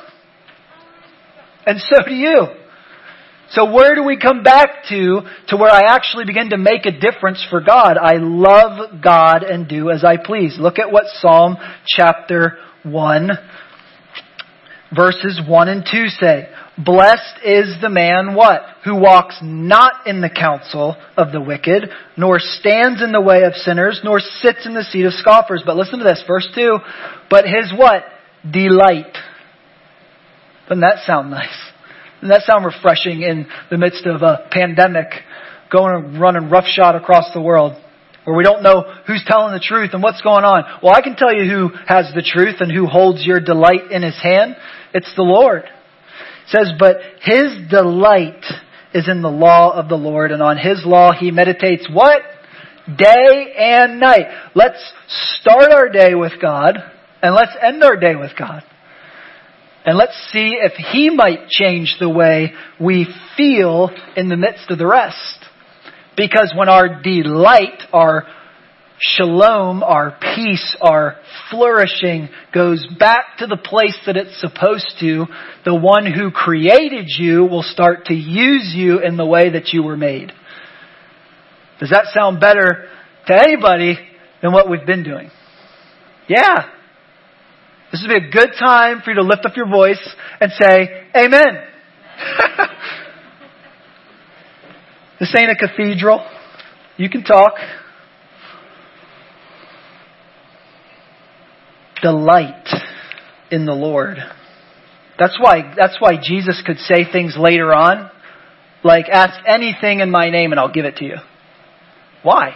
And 1.66 1.78
so 1.80 2.06
do 2.06 2.14
you. 2.14 2.46
So 3.50 3.72
where 3.72 3.94
do 3.94 4.04
we 4.04 4.18
come 4.18 4.42
back 4.42 4.84
to, 4.90 5.20
to 5.48 5.56
where 5.56 5.70
I 5.70 5.94
actually 5.94 6.26
begin 6.26 6.50
to 6.50 6.58
make 6.58 6.84
a 6.84 6.92
difference 6.92 7.44
for 7.48 7.60
God? 7.60 7.96
I 7.96 8.16
love 8.18 9.00
God 9.02 9.42
and 9.42 9.66
do 9.66 9.90
as 9.90 10.04
I 10.04 10.16
please. 10.16 10.56
Look 10.58 10.78
at 10.78 10.92
what 10.92 11.04
Psalm 11.20 11.56
chapter 11.86 12.58
1 12.82 13.30
verses 14.94 15.40
1 15.46 15.68
and 15.68 15.84
2 15.90 16.06
say. 16.08 16.48
Blessed 16.76 17.44
is 17.44 17.76
the 17.82 17.90
man 17.90 18.34
what? 18.34 18.62
Who 18.84 18.94
walks 19.00 19.38
not 19.42 20.06
in 20.06 20.20
the 20.20 20.30
counsel 20.30 20.96
of 21.16 21.32
the 21.32 21.40
wicked, 21.40 21.90
nor 22.16 22.38
stands 22.38 23.02
in 23.02 23.12
the 23.12 23.20
way 23.20 23.42
of 23.42 23.54
sinners, 23.54 24.00
nor 24.04 24.20
sits 24.20 24.64
in 24.64 24.74
the 24.74 24.84
seat 24.84 25.04
of 25.04 25.12
scoffers. 25.14 25.62
But 25.66 25.76
listen 25.76 25.98
to 25.98 26.04
this, 26.04 26.22
verse 26.26 26.48
2. 26.54 26.78
But 27.30 27.44
his 27.46 27.72
what? 27.76 28.04
Delight. 28.48 29.12
Doesn't 30.68 30.82
that 30.82 31.04
sound 31.04 31.30
nice? 31.30 31.48
Doesn't 32.20 32.28
that 32.30 32.42
sound 32.42 32.64
refreshing 32.64 33.22
in 33.22 33.46
the 33.70 33.78
midst 33.78 34.04
of 34.04 34.22
a 34.22 34.48
pandemic, 34.50 35.06
going 35.70 35.94
and 35.94 36.20
running 36.20 36.50
roughshod 36.50 36.96
across 36.96 37.32
the 37.32 37.40
world, 37.40 37.80
where 38.24 38.36
we 38.36 38.42
don't 38.42 38.62
know 38.62 38.82
who's 39.06 39.22
telling 39.24 39.54
the 39.54 39.60
truth 39.60 39.90
and 39.92 40.02
what's 40.02 40.20
going 40.22 40.44
on? 40.44 40.64
Well, 40.82 40.94
I 40.94 41.00
can 41.00 41.14
tell 41.14 41.32
you 41.32 41.48
who 41.48 41.70
has 41.86 42.12
the 42.14 42.22
truth 42.22 42.56
and 42.60 42.72
who 42.72 42.86
holds 42.86 43.24
your 43.24 43.40
delight 43.40 43.92
in 43.92 44.02
his 44.02 44.20
hand. 44.20 44.56
It's 44.92 45.14
the 45.14 45.22
Lord. 45.22 45.62
It 45.62 46.48
says, 46.48 46.72
but 46.78 46.96
his 47.22 47.70
delight 47.70 48.44
is 48.92 49.08
in 49.08 49.22
the 49.22 49.30
law 49.30 49.70
of 49.72 49.88
the 49.88 49.96
Lord, 49.96 50.32
and 50.32 50.42
on 50.42 50.56
his 50.56 50.82
law 50.84 51.12
he 51.12 51.30
meditates 51.30 51.86
what? 51.92 52.22
Day 52.96 53.54
and 53.56 54.00
night. 54.00 54.26
Let's 54.54 54.82
start 55.40 55.72
our 55.72 55.88
day 55.88 56.14
with 56.14 56.32
God, 56.40 56.78
and 57.22 57.34
let's 57.34 57.52
end 57.62 57.84
our 57.84 57.96
day 57.96 58.16
with 58.16 58.32
God. 58.36 58.64
And 59.88 59.96
let's 59.96 60.12
see 60.30 60.58
if 60.60 60.72
He 60.74 61.08
might 61.08 61.48
change 61.48 61.96
the 61.98 62.10
way 62.10 62.52
we 62.78 63.06
feel 63.38 63.88
in 64.18 64.28
the 64.28 64.36
midst 64.36 64.70
of 64.70 64.76
the 64.76 64.86
rest. 64.86 65.46
Because 66.14 66.52
when 66.54 66.68
our 66.68 67.00
delight, 67.00 67.84
our 67.90 68.26
shalom, 69.00 69.82
our 69.82 70.14
peace, 70.20 70.76
our 70.82 71.16
flourishing 71.50 72.28
goes 72.52 72.86
back 72.98 73.38
to 73.38 73.46
the 73.46 73.56
place 73.56 73.96
that 74.04 74.18
it's 74.18 74.38
supposed 74.42 74.92
to, 75.00 75.24
the 75.64 75.74
one 75.74 76.04
who 76.04 76.32
created 76.32 77.06
you 77.18 77.46
will 77.46 77.62
start 77.62 78.04
to 78.08 78.14
use 78.14 78.74
you 78.76 78.98
in 78.98 79.16
the 79.16 79.24
way 79.24 79.48
that 79.52 79.68
you 79.72 79.82
were 79.82 79.96
made. 79.96 80.32
Does 81.80 81.88
that 81.88 82.08
sound 82.12 82.40
better 82.40 82.90
to 83.26 83.34
anybody 83.34 83.96
than 84.42 84.52
what 84.52 84.68
we've 84.68 84.84
been 84.84 85.02
doing? 85.02 85.30
Yeah. 86.28 86.72
This 87.90 88.06
would 88.06 88.20
be 88.20 88.26
a 88.26 88.30
good 88.30 88.50
time 88.58 89.00
for 89.02 89.10
you 89.10 89.16
to 89.16 89.22
lift 89.22 89.46
up 89.46 89.56
your 89.56 89.68
voice 89.68 90.00
and 90.40 90.52
say, 90.52 91.06
Amen. 91.16 91.64
this 95.20 95.34
ain't 95.38 95.50
a 95.50 95.56
cathedral. 95.56 96.26
You 96.96 97.08
can 97.08 97.24
talk. 97.24 97.54
Delight 102.02 102.68
in 103.50 103.64
the 103.64 103.72
Lord. 103.72 104.18
That's 105.18 105.38
why, 105.40 105.74
that's 105.76 105.96
why 105.98 106.12
Jesus 106.22 106.62
could 106.64 106.78
say 106.78 107.10
things 107.10 107.36
later 107.38 107.74
on, 107.74 108.10
like, 108.84 109.06
ask 109.10 109.34
anything 109.46 110.00
in 110.00 110.10
my 110.10 110.30
name 110.30 110.52
and 110.52 110.60
I'll 110.60 110.70
give 110.70 110.84
it 110.84 110.96
to 110.96 111.04
you. 111.04 111.16
Why? 112.22 112.54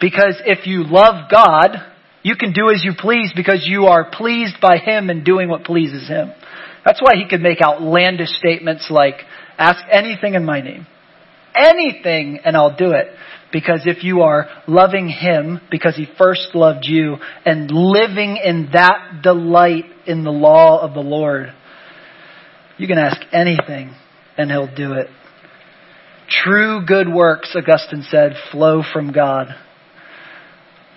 Because 0.00 0.40
if 0.44 0.66
you 0.66 0.84
love 0.84 1.30
God, 1.30 1.76
you 2.22 2.36
can 2.36 2.52
do 2.52 2.70
as 2.70 2.84
you 2.84 2.92
please 2.98 3.32
because 3.34 3.64
you 3.66 3.86
are 3.86 4.10
pleased 4.10 4.56
by 4.60 4.78
Him 4.78 5.10
and 5.10 5.24
doing 5.24 5.48
what 5.48 5.64
pleases 5.64 6.08
Him. 6.08 6.32
That's 6.84 7.00
why 7.00 7.14
He 7.16 7.28
could 7.28 7.40
make 7.40 7.60
outlandish 7.62 8.30
statements 8.30 8.88
like, 8.90 9.16
ask 9.56 9.84
anything 9.90 10.34
in 10.34 10.44
my 10.44 10.60
name. 10.60 10.86
Anything 11.54 12.40
and 12.44 12.56
I'll 12.56 12.76
do 12.76 12.92
it. 12.92 13.08
Because 13.52 13.82
if 13.86 14.04
you 14.04 14.22
are 14.22 14.46
loving 14.66 15.08
Him 15.08 15.60
because 15.70 15.96
He 15.96 16.06
first 16.18 16.54
loved 16.54 16.84
you 16.84 17.16
and 17.44 17.70
living 17.70 18.38
in 18.42 18.70
that 18.72 19.20
delight 19.22 19.84
in 20.06 20.24
the 20.24 20.30
law 20.30 20.80
of 20.80 20.94
the 20.94 21.00
Lord, 21.00 21.52
you 22.76 22.86
can 22.86 22.98
ask 22.98 23.20
anything 23.32 23.94
and 24.36 24.50
He'll 24.50 24.74
do 24.74 24.94
it. 24.94 25.08
True 26.28 26.84
good 26.86 27.08
works, 27.08 27.56
Augustine 27.56 28.04
said, 28.10 28.32
flow 28.52 28.82
from 28.82 29.12
God, 29.12 29.48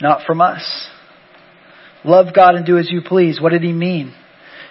not 0.01 0.25
from 0.25 0.41
us. 0.41 0.89
Love 2.03 2.33
God 2.35 2.55
and 2.55 2.65
do 2.65 2.77
as 2.77 2.89
you 2.89 3.01
please. 3.01 3.39
What 3.39 3.51
did 3.51 3.63
he 3.63 3.73
mean? 3.73 4.13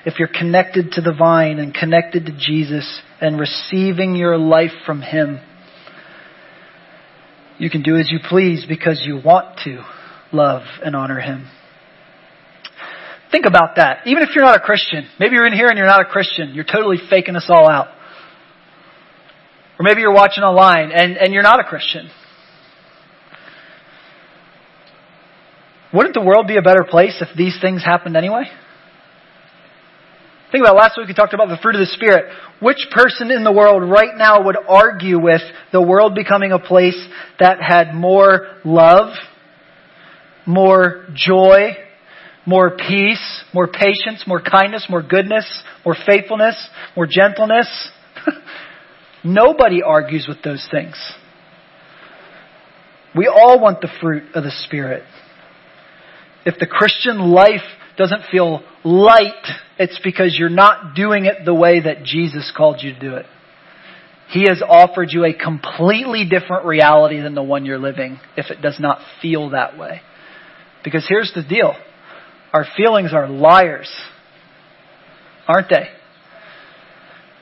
If 0.05 0.19
you're 0.19 0.29
connected 0.29 0.93
to 0.93 1.01
the 1.03 1.13
vine 1.13 1.59
and 1.59 1.75
connected 1.75 2.27
to 2.27 2.33
Jesus 2.33 3.01
and 3.21 3.39
receiving 3.39 4.17
your 4.17 4.39
life 4.39 4.73
from 4.87 5.03
Him, 5.03 5.41
you 7.59 7.69
can 7.69 7.83
do 7.83 7.97
as 7.97 8.11
you 8.11 8.19
please 8.27 8.65
because 8.67 9.03
you 9.05 9.21
want 9.23 9.59
to 9.65 9.85
love 10.33 10.63
and 10.83 10.97
honor 10.97 11.21
Him. 11.21 11.49
Think 13.31 13.45
about 13.45 13.77
that. 13.77 14.07
Even 14.07 14.23
if 14.23 14.31
you're 14.35 14.45
not 14.45 14.57
a 14.57 14.61
Christian, 14.61 15.07
maybe 15.21 15.35
you're 15.35 15.47
in 15.47 15.53
here 15.53 15.69
and 15.69 15.77
you're 15.77 15.87
not 15.87 16.01
a 16.01 16.07
Christian, 16.07 16.55
you're 16.55 16.65
totally 16.65 16.97
faking 17.11 17.37
us 17.37 17.47
all 17.49 17.69
out. 17.71 17.89
Or 19.79 19.83
maybe 19.83 20.01
you're 20.01 20.15
watching 20.15 20.43
online 20.43 20.93
and, 20.93 21.17
and 21.17 21.33
you're 21.33 21.43
not 21.43 21.61
a 21.61 21.65
Christian. 21.65 22.11
Wouldn't 25.93 26.15
the 26.15 26.23
world 26.23 26.47
be 26.47 26.57
a 26.57 26.63
better 26.63 26.85
place 26.89 27.21
if 27.21 27.37
these 27.37 27.59
things 27.61 27.85
happened 27.85 28.17
anyway? 28.17 28.45
Think 30.53 30.65
about 30.65 30.77
last 30.77 30.99
week 30.99 31.07
we 31.07 31.15
talked 31.15 31.35
about 31.35 31.49
the 31.49 31.59
fruit 31.63 31.77
of 31.77 31.81
the 31.81 31.87
Spirit. 31.87 32.33
Which 32.61 32.89
person 32.91 33.31
in 33.31 33.45
the 33.45 33.53
world 33.53 33.89
right 33.89 34.17
now 34.17 34.45
would 34.45 34.57
argue 34.69 35.21
with 35.21 35.43
the 35.73 35.81
world 35.81 36.15
becoming 36.15 36.51
a 36.51 36.59
place 36.59 36.99
that 37.39 37.59
had 37.61 37.95
more 37.95 38.57
love, 38.65 39.15
more 40.47 41.07
joy, 41.15 41.77
more 42.47 42.77
peace, 42.77 43.45
more 43.55 43.69
patience, 43.69 44.25
more 44.27 44.43
kindness, 44.43 44.87
more 44.91 45.03
goodness, 45.03 45.47
more 45.85 45.97
faithfulness, 46.07 46.57
more 46.97 47.07
gentleness? 47.07 47.69
Nobody 49.25 49.83
argues 49.83 50.27
with 50.29 50.43
those 50.43 50.67
things. 50.71 50.97
We 53.17 53.29
all 53.29 53.61
want 53.61 53.81
the 53.81 53.91
fruit 54.01 54.25
of 54.35 54.43
the 54.43 54.53
Spirit. 54.65 55.05
If 56.45 56.59
the 56.59 56.67
Christian 56.67 57.19
life 57.19 57.61
doesn't 57.97 58.23
feel 58.31 58.63
light, 58.85 59.45
it's 59.79 60.01
because 60.03 60.37
you're 60.39 60.49
not 60.49 60.95
doing 60.95 61.27
it 61.27 61.45
the 61.45 61.55
way 61.55 61.81
that 61.81 62.03
Jesus 62.05 62.53
called 62.57 62.83
you 62.83 62.95
to 62.95 63.01
do 63.01 63.15
it. 63.17 63.27
He 64.31 64.43
has 64.49 64.63
offered 64.67 65.09
you 65.11 65.25
a 65.25 65.35
completely 65.35 66.25
different 66.25 66.65
reality 66.65 67.21
than 67.21 67.35
the 67.35 67.43
one 67.43 67.67
you're 67.67 67.79
living 67.79 68.21
if 68.37 68.51
it 68.51 68.63
does 68.63 68.79
not 68.79 69.01
feel 69.21 69.51
that 69.51 69.77
way. 69.77 70.01
Because 70.85 71.05
here's 71.09 71.33
the 71.35 71.43
deal. 71.43 71.75
Our 72.53 72.65
feelings 72.77 73.13
are 73.13 73.29
liars. 73.29 73.91
Aren't 75.49 75.69
they? 75.69 75.89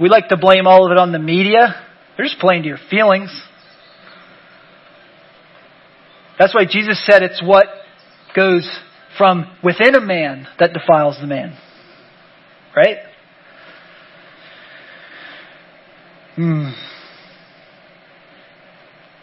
We 0.00 0.08
like 0.08 0.28
to 0.28 0.36
blame 0.36 0.66
all 0.66 0.86
of 0.86 0.92
it 0.92 0.98
on 0.98 1.12
the 1.12 1.18
media. 1.18 1.74
They're 2.16 2.26
just 2.26 2.40
playing 2.40 2.62
to 2.62 2.68
your 2.68 2.78
feelings. 2.90 3.30
That's 6.38 6.54
why 6.54 6.64
Jesus 6.70 7.04
said 7.04 7.22
it's 7.22 7.42
what 7.42 7.66
goes 8.34 8.68
from 9.16 9.50
within 9.64 9.94
a 9.94 10.00
man 10.00 10.46
that 10.58 10.72
defiles 10.72 11.16
the 11.20 11.26
man. 11.26 11.56
Right? 12.76 12.98
Hmm. 16.36 16.70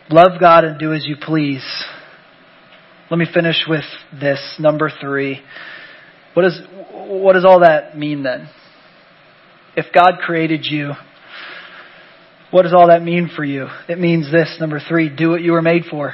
Love 0.10 0.40
God 0.40 0.66
and 0.66 0.80
do 0.80 0.94
as 0.94 1.06
you 1.06 1.16
please. 1.20 1.64
Let 3.10 3.18
me 3.18 3.26
finish 3.32 3.66
with 3.68 3.86
this, 4.20 4.40
number 4.60 4.92
three. 5.02 5.42
What, 6.34 6.46
is, 6.46 6.60
what 6.92 7.34
does 7.34 7.46
all 7.46 7.62
that 7.62 7.98
mean 7.98 8.24
then? 8.24 8.50
If 9.78 9.86
God 9.94 10.20
created 10.20 10.66
you, 10.66 10.94
what 12.52 12.64
does 12.64 12.74
all 12.74 12.88
that 12.88 13.04
mean 13.04 13.30
for 13.36 13.44
you? 13.44 13.68
It 13.88 14.00
means 14.00 14.32
this, 14.32 14.58
number 14.60 14.80
three, 14.80 15.10
do 15.10 15.30
what 15.30 15.42
you 15.42 15.54
were 15.54 15.62
made 15.62 15.84
for. 15.90 16.14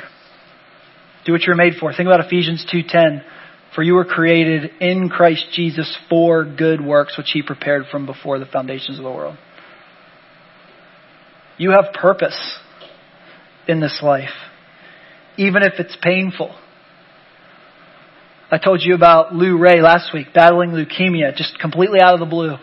Do 1.25 1.31
what 1.33 1.41
you 1.41 1.51
were 1.51 1.55
made 1.55 1.73
for. 1.79 1.93
Think 1.93 2.07
about 2.07 2.25
Ephesians 2.25 2.65
2.10. 2.73 3.23
For 3.75 3.83
you 3.83 3.93
were 3.93 4.05
created 4.05 4.71
in 4.81 5.09
Christ 5.09 5.45
Jesus 5.53 5.97
for 6.09 6.43
good 6.43 6.81
works 6.85 7.17
which 7.17 7.31
he 7.31 7.41
prepared 7.41 7.85
from 7.89 8.05
before 8.05 8.37
the 8.37 8.45
foundations 8.45 8.97
of 8.97 9.03
the 9.03 9.11
world. 9.11 9.37
You 11.57 11.71
have 11.71 11.93
purpose 11.93 12.57
in 13.67 13.79
this 13.79 13.99
life, 14.03 14.33
even 15.37 15.63
if 15.63 15.73
it's 15.79 15.95
painful. 16.01 16.55
I 18.49 18.57
told 18.57 18.81
you 18.83 18.95
about 18.95 19.33
Lou 19.33 19.57
Ray 19.57 19.81
last 19.81 20.13
week, 20.13 20.27
battling 20.33 20.71
leukemia, 20.71 21.35
just 21.35 21.57
completely 21.59 22.01
out 22.01 22.13
of 22.13 22.19
the 22.19 22.25
blue. 22.25 22.57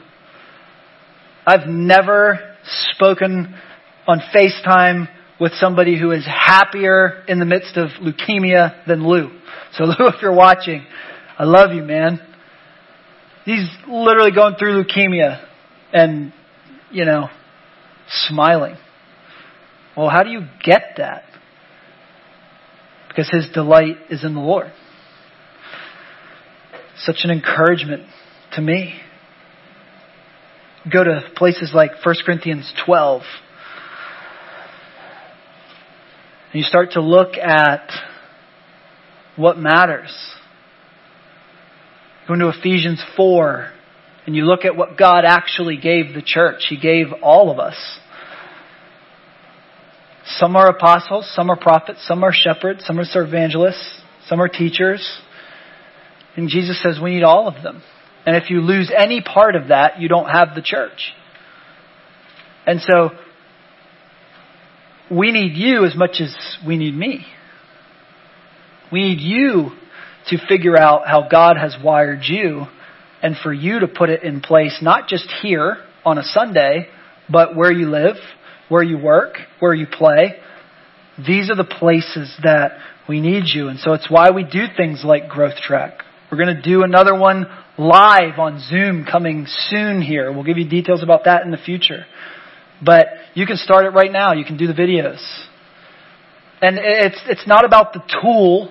I've 1.47 1.67
never 1.67 2.57
spoken 2.93 3.59
on 4.07 4.21
FaceTime 4.35 5.09
with 5.41 5.53
somebody 5.55 5.99
who 5.99 6.11
is 6.11 6.27
happier 6.27 7.25
in 7.27 7.39
the 7.39 7.47
midst 7.47 7.79
of 7.79 7.89
leukemia 8.03 8.85
than 8.87 9.07
Lou. 9.07 9.31
So 9.75 9.85
Lou, 9.85 10.09
if 10.09 10.23
you're 10.23 10.35
watching, 10.35 10.85
I 11.39 11.45
love 11.45 11.73
you, 11.73 11.83
man. 11.83 12.21
He's 13.45 13.69
literally 13.89 14.33
going 14.33 14.57
through 14.57 14.85
leukemia 14.85 15.47
and, 15.93 16.33
you 16.91 17.05
know, 17.05 17.29
smiling. 18.29 18.77
Well, 19.97 20.11
how 20.11 20.23
do 20.23 20.31
you 20.31 20.43
get 20.63 20.95
that? 20.99 21.25
Because 23.09 23.31
his 23.31 23.49
delight 23.53 23.97
is 24.11 24.25
in 24.25 24.35
the 24.35 24.41
Lord. 24.41 24.71
Such 26.99 27.21
an 27.25 27.31
encouragement 27.31 28.03
to 28.53 28.61
me. 28.61 29.01
Go 30.93 31.03
to 31.03 31.23
places 31.37 31.73
like 31.75 31.93
1 32.05 32.15
Corinthians 32.25 32.73
12 32.85 33.23
and 36.53 36.63
you 36.63 36.65
start 36.65 36.93
to 36.93 37.03
look 37.03 37.35
at 37.35 37.91
what 39.39 39.57
matters. 39.57 40.15
Go 42.27 42.35
into 42.35 42.49
Ephesians 42.49 43.03
4 43.17 43.73
and 44.27 44.37
you 44.37 44.45
look 44.45 44.67
at 44.67 44.77
what 44.77 44.99
God 44.99 45.25
actually 45.25 45.79
gave 45.79 46.13
the 46.13 46.21
church. 46.23 46.67
He 46.69 46.79
gave 46.79 47.07
all 47.23 47.51
of 47.51 47.59
us. 47.59 47.77
Some 50.37 50.57
are 50.57 50.69
apostles, 50.69 51.31
some 51.35 51.49
are 51.49 51.57
prophets, 51.57 52.07
some 52.07 52.23
are 52.23 52.33
shepherds, 52.35 52.85
some 52.85 52.99
are 52.99 53.05
evangelists, 53.25 54.03
some 54.27 54.43
are 54.43 54.49
teachers. 54.49 55.21
And 56.37 56.51
Jesus 56.51 56.83
says 56.83 57.01
we 57.03 57.15
need 57.15 57.23
all 57.23 57.49
of 57.49 57.63
them. 57.63 57.83
And 58.27 58.37
if 58.37 58.51
you 58.51 58.61
lose 58.61 58.93
any 58.95 59.23
part 59.23 59.57
of 59.57 59.69
that, 59.69 60.01
you 60.01 60.09
don't 60.09 60.29
have 60.29 60.55
the 60.55 60.61
church. 60.61 61.15
And 62.67 62.83
so 62.83 63.11
we 65.11 65.33
need 65.33 65.55
you 65.55 65.87
as 65.87 65.97
much 65.97 66.21
as 66.21 66.37
we 66.67 66.77
need 66.77 66.95
me. 66.95 67.25
We 68.93 69.01
need 69.01 69.21
you 69.21 69.71
to 70.29 70.39
figure 70.49 70.77
out 70.77 71.07
how 71.07 71.29
God 71.31 71.57
has 71.57 71.77
wired 71.83 72.21
you 72.25 72.67
and 73.23 73.37
for 73.43 73.53
you 73.53 73.81
to 73.81 73.89
put 73.89 74.11
it 74.11 74.23
in 74.23 74.41
place, 74.41 74.79
not 74.81 75.09
just 75.09 75.29
here 75.43 75.77
on 76.05 76.19
a 76.19 76.23
Sunday, 76.23 76.89
but 77.31 77.57
where 77.57 77.73
you 77.73 77.91
live, 77.91 78.17
where 78.69 78.83
you 78.83 78.99
work, 78.99 79.37
where 79.59 79.75
you 79.75 79.87
play. 79.87 80.37
These 81.19 81.51
are 81.51 81.57
the 81.57 81.65
places 81.65 82.35
that 82.43 82.79
we 83.09 83.21
need 83.21 83.45
you. 83.47 83.69
And 83.69 83.79
so 83.81 83.93
it's 83.93 84.11
why 84.11 84.31
we 84.31 84.45
do 84.45 84.65
things 84.77 85.03
like 85.05 85.29
Growth 85.29 85.57
Track. 85.57 86.03
We're 86.31 86.39
going 86.39 86.55
to 86.57 86.63
do 86.63 86.83
another 86.83 87.19
one 87.19 87.47
live 87.79 88.39
on 88.39 88.61
Zoom 88.61 89.07
coming 89.11 89.47
soon 89.49 90.03
here. 90.03 90.31
We'll 90.33 90.45
give 90.45 90.59
you 90.59 90.69
details 90.69 91.03
about 91.03 91.25
that 91.25 91.43
in 91.43 91.51
the 91.51 91.57
future. 91.57 92.05
But 92.85 93.07
you 93.35 93.47
can 93.47 93.57
start 93.57 93.87
it 93.87 93.91
right 93.91 94.13
now. 94.13 94.35
You 94.35 94.45
can 94.45 94.57
do 94.57 94.67
the 94.67 94.75
videos. 94.75 95.21
And 96.61 96.79
it's, 96.81 97.21
it's 97.27 97.47
not 97.47 97.65
about 97.65 97.93
the 97.93 98.03
tool. 98.21 98.71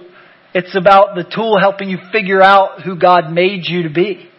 It's 0.53 0.75
about 0.75 1.15
the 1.15 1.23
tool 1.23 1.59
helping 1.59 1.89
you 1.89 1.97
figure 2.11 2.41
out 2.41 2.81
who 2.81 2.97
God 2.97 3.31
made 3.31 3.61
you 3.65 3.83
to 3.83 3.89
be. 3.89 4.29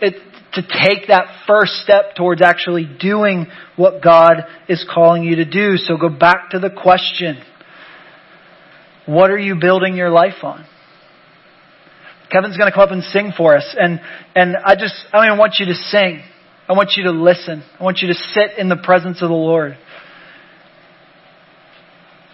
it, 0.00 0.14
to 0.54 0.62
take 0.62 1.08
that 1.08 1.44
first 1.46 1.72
step 1.82 2.14
towards 2.16 2.40
actually 2.40 2.88
doing 3.00 3.46
what 3.76 4.02
God 4.02 4.44
is 4.68 4.86
calling 4.92 5.24
you 5.24 5.36
to 5.36 5.44
do. 5.44 5.76
So 5.76 5.96
go 5.96 6.08
back 6.08 6.50
to 6.50 6.58
the 6.58 6.70
question. 6.70 7.42
What 9.06 9.30
are 9.30 9.38
you 9.38 9.56
building 9.60 9.96
your 9.96 10.10
life 10.10 10.42
on? 10.44 10.64
Kevin's 12.30 12.56
going 12.56 12.70
to 12.70 12.74
come 12.74 12.84
up 12.84 12.90
and 12.90 13.02
sing 13.02 13.32
for 13.36 13.56
us. 13.56 13.74
And, 13.78 14.00
and 14.34 14.56
I 14.56 14.74
just, 14.74 14.94
I 15.12 15.18
don't 15.18 15.26
even 15.26 15.38
want 15.38 15.56
you 15.58 15.66
to 15.66 15.74
sing. 15.74 16.22
I 16.68 16.72
want 16.72 16.92
you 16.96 17.04
to 17.04 17.10
listen. 17.10 17.62
I 17.78 17.84
want 17.84 17.98
you 18.00 18.08
to 18.08 18.14
sit 18.14 18.58
in 18.58 18.68
the 18.68 18.76
presence 18.76 19.22
of 19.22 19.28
the 19.28 19.34
Lord. 19.34 19.76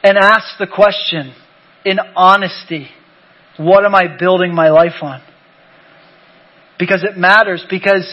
And 0.03 0.17
ask 0.17 0.59
the 0.59 0.67
question 0.67 1.35
in 1.85 1.99
honesty, 2.17 2.89
what 3.59 3.85
am 3.85 3.95
I 3.95 4.17
building 4.19 4.55
my 4.55 4.71
life 4.71 5.03
on? 5.03 5.23
Because 6.79 7.05
it 7.05 7.19
matters, 7.19 7.65
because 7.69 8.07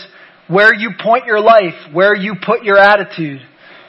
where 0.47 0.73
you 0.73 0.91
point 1.01 1.25
your 1.25 1.39
life, 1.39 1.93
where 1.93 2.15
you 2.15 2.35
put 2.43 2.63
your 2.63 2.77
attitude, 2.77 3.41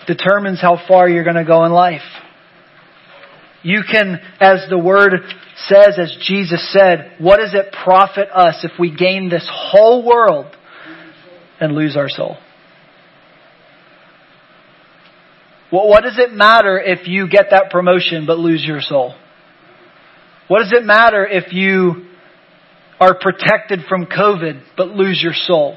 determines 0.06 0.60
how 0.60 0.78
far 0.88 1.08
you're 1.08 1.24
going 1.24 1.36
to 1.36 1.44
go 1.44 1.64
in 1.64 1.72
life. 1.72 2.02
You 3.62 3.80
can, 3.90 4.20
as 4.40 4.66
the 4.70 4.78
word 4.78 5.12
says, 5.66 5.98
as 5.98 6.16
Jesus 6.22 6.72
said, 6.72 7.16
what 7.18 7.38
does 7.38 7.54
it 7.54 7.74
profit 7.84 8.28
us 8.32 8.64
if 8.64 8.72
we 8.78 8.94
gain 8.94 9.28
this 9.28 9.48
whole 9.52 10.06
world 10.06 10.46
and 11.60 11.74
lose 11.74 11.96
our 11.96 12.08
soul? 12.08 12.36
Well, 15.72 15.88
what 15.88 16.02
does 16.02 16.18
it 16.18 16.32
matter 16.32 16.78
if 16.78 17.06
you 17.08 17.28
get 17.28 17.46
that 17.50 17.70
promotion 17.70 18.24
but 18.26 18.38
lose 18.38 18.64
your 18.64 18.80
soul? 18.80 19.14
What 20.48 20.61
does 20.61 20.72
it 20.72 20.84
matter 20.84 21.26
if 21.26 21.52
you 21.52 22.06
are 22.98 23.14
protected 23.18 23.80
from 23.88 24.06
COVID 24.06 24.62
but 24.76 24.88
lose 24.88 25.20
your 25.22 25.34
soul? 25.34 25.76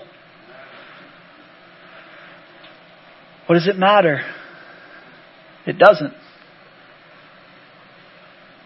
What 3.47 3.55
does 3.55 3.67
it 3.67 3.77
matter? 3.77 4.21
It 5.67 5.77
doesn't. 5.77 6.13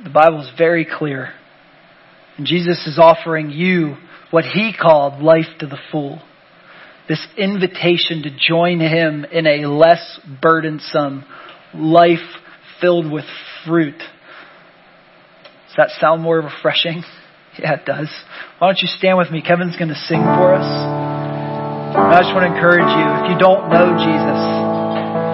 The 0.04 0.12
Bible 0.12 0.42
is 0.42 0.50
very 0.58 0.86
clear. 0.86 1.34
And 2.38 2.46
Jesus 2.46 2.86
is 2.86 3.00
offering 3.00 3.50
you 3.50 3.96
what 4.30 4.44
he 4.46 4.74
called 4.80 5.24
life 5.24 5.48
to 5.60 5.66
the 5.66 5.80
full. 5.92 6.22
This 7.08 7.26
invitation 7.38 8.24
to 8.24 8.30
join 8.30 8.80
him 8.80 9.26
in 9.26 9.48
a 9.48 9.68
less 9.68 10.20
burdensome 10.42 11.26
life 11.74 12.20
filled 12.82 13.12
with 13.12 13.26
fruit. 13.66 14.02
Does 15.76 15.92
that 15.92 16.00
sound 16.00 16.24
more 16.24 16.40
refreshing? 16.40 17.04
Yeah, 17.56 17.80
it 17.80 17.88
does. 17.88 18.12
Why 18.60 18.68
don't 18.68 18.84
you 18.84 18.92
stand 19.00 19.16
with 19.16 19.32
me? 19.32 19.40
Kevin's 19.40 19.80
going 19.80 19.88
to 19.88 19.96
sing 20.12 20.20
for 20.20 20.52
us. 20.52 20.68
I 20.68 22.20
just 22.20 22.36
want 22.36 22.44
to 22.44 22.52
encourage 22.52 22.84
you, 22.84 23.06
if 23.24 23.32
you 23.32 23.40
don't 23.40 23.72
know 23.72 23.96
Jesus, 23.96 24.42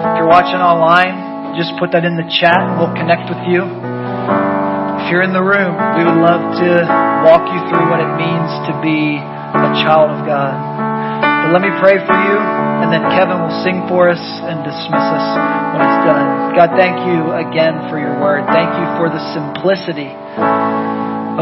if 0.06 0.22
you're 0.22 0.30
watching 0.30 0.62
online, 0.62 1.58
just 1.58 1.74
put 1.82 1.90
that 1.98 2.06
in 2.06 2.14
the 2.14 2.22
chat 2.30 2.62
and 2.62 2.78
we'll 2.78 2.94
connect 2.94 3.26
with 3.26 3.42
you. 3.50 3.66
If 5.02 5.10
you're 5.10 5.26
in 5.26 5.34
the 5.34 5.42
room, 5.42 5.74
we 5.98 6.06
would 6.06 6.22
love 6.22 6.62
to 6.62 6.70
walk 7.26 7.42
you 7.50 7.58
through 7.66 7.90
what 7.90 7.98
it 7.98 8.12
means 8.14 8.50
to 8.70 8.72
be 8.78 9.18
a 9.18 9.70
child 9.82 10.14
of 10.14 10.22
God. 10.22 10.91
But 11.42 11.50
let 11.50 11.62
me 11.62 11.74
pray 11.82 11.98
for 11.98 12.14
you, 12.14 12.36
and 12.38 12.94
then 12.94 13.02
Kevin 13.10 13.42
will 13.42 13.58
sing 13.66 13.82
for 13.90 14.06
us 14.06 14.22
and 14.46 14.62
dismiss 14.62 15.06
us 15.10 15.26
when 15.74 15.82
it's 15.82 16.00
done. 16.06 16.54
God, 16.54 16.70
thank 16.78 17.02
you 17.02 17.34
again 17.34 17.90
for 17.90 17.98
your 17.98 18.14
word. 18.22 18.46
Thank 18.46 18.70
you 18.78 18.86
for 18.94 19.10
the 19.10 19.18
simplicity 19.34 20.14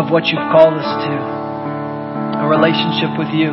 of 0.00 0.08
what 0.08 0.24
you've 0.32 0.48
called 0.48 0.80
us 0.80 0.88
to 1.04 1.14
a 2.40 2.48
relationship 2.48 3.12
with 3.20 3.28
you. 3.36 3.52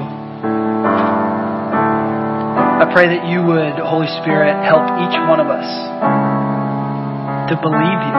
I 2.80 2.88
pray 2.96 3.12
that 3.12 3.28
you 3.28 3.44
would, 3.44 3.76
Holy 3.84 4.08
Spirit, 4.24 4.56
help 4.64 4.88
each 5.04 5.18
one 5.28 5.44
of 5.44 5.52
us 5.52 5.68
to 7.52 7.56
believe 7.60 8.00
you, 8.08 8.16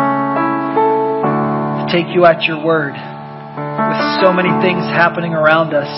to 1.81 1.85
take 1.89 2.13
you 2.13 2.29
at 2.29 2.45
your 2.45 2.61
word. 2.61 2.93
With 2.93 4.03
so 4.21 4.33
many 4.35 4.51
things 4.61 4.85
happening 4.85 5.33
around 5.33 5.73
us, 5.73 5.89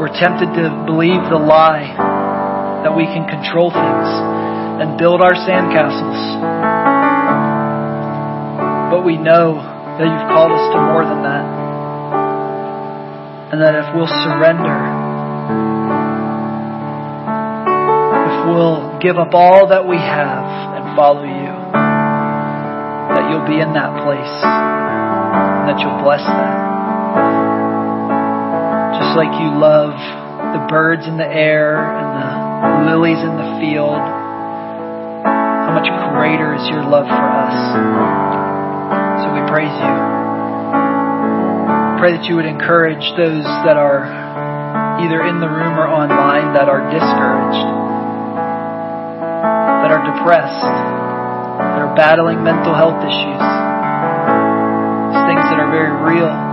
we're 0.00 0.08
tempted 0.16 0.48
to 0.56 0.64
believe 0.88 1.20
the 1.28 1.36
lie 1.36 1.92
that 2.88 2.96
we 2.96 3.04
can 3.04 3.28
control 3.28 3.68
things 3.68 4.08
and 4.80 4.96
build 4.96 5.20
our 5.20 5.36
sandcastles. 5.36 6.40
But 8.88 9.04
we 9.04 9.20
know 9.20 9.60
that 9.60 10.08
you've 10.08 10.28
called 10.32 10.56
us 10.56 10.72
to 10.72 10.80
more 10.80 11.04
than 11.04 11.20
that. 11.20 11.44
And 13.52 13.60
that 13.60 13.76
if 13.76 13.92
we'll 13.92 14.08
surrender, 14.08 14.72
if 18.24 18.36
we'll 18.48 18.96
give 19.04 19.20
up 19.20 19.34
all 19.34 19.68
that 19.68 19.86
we 19.86 19.98
have 19.98 20.80
and 20.80 20.96
follow 20.96 21.24
you, 21.28 21.52
that 23.12 23.28
you'll 23.28 23.44
be 23.44 23.60
in 23.60 23.74
that 23.76 24.00
place, 24.00 24.32
and 24.48 25.68
that 25.68 25.76
you'll 25.84 26.00
bless 26.02 26.24
that. 26.24 26.69
Just 29.10 29.26
like 29.26 29.42
you 29.42 29.50
love 29.58 29.90
the 30.54 30.70
birds 30.70 31.02
in 31.02 31.18
the 31.18 31.26
air 31.26 31.82
and 31.82 32.14
the 32.14 32.94
lilies 32.94 33.18
in 33.18 33.34
the 33.34 33.58
field, 33.58 33.98
how 35.26 35.74
much 35.74 35.90
greater 36.14 36.54
is 36.54 36.62
your 36.70 36.86
love 36.86 37.10
for 37.10 37.26
us? 37.34 37.58
So 39.18 39.34
we 39.34 39.42
praise 39.50 39.74
you. 39.74 39.94
Pray 41.98 42.14
that 42.14 42.22
you 42.30 42.38
would 42.38 42.46
encourage 42.46 43.02
those 43.18 43.42
that 43.66 43.74
are 43.74 44.06
either 45.02 45.26
in 45.26 45.42
the 45.42 45.50
room 45.50 45.74
or 45.74 45.90
online 45.90 46.54
that 46.54 46.70
are 46.70 46.86
discouraged, 46.94 47.66
that 49.82 49.90
are 49.90 50.06
depressed, 50.06 50.70
that 51.58 51.82
are 51.82 51.90
battling 51.98 52.46
mental 52.46 52.78
health 52.78 53.02
issues, 53.02 53.42
things 55.26 55.42
that 55.50 55.58
are 55.58 55.70
very 55.74 56.14
real. 56.14 56.49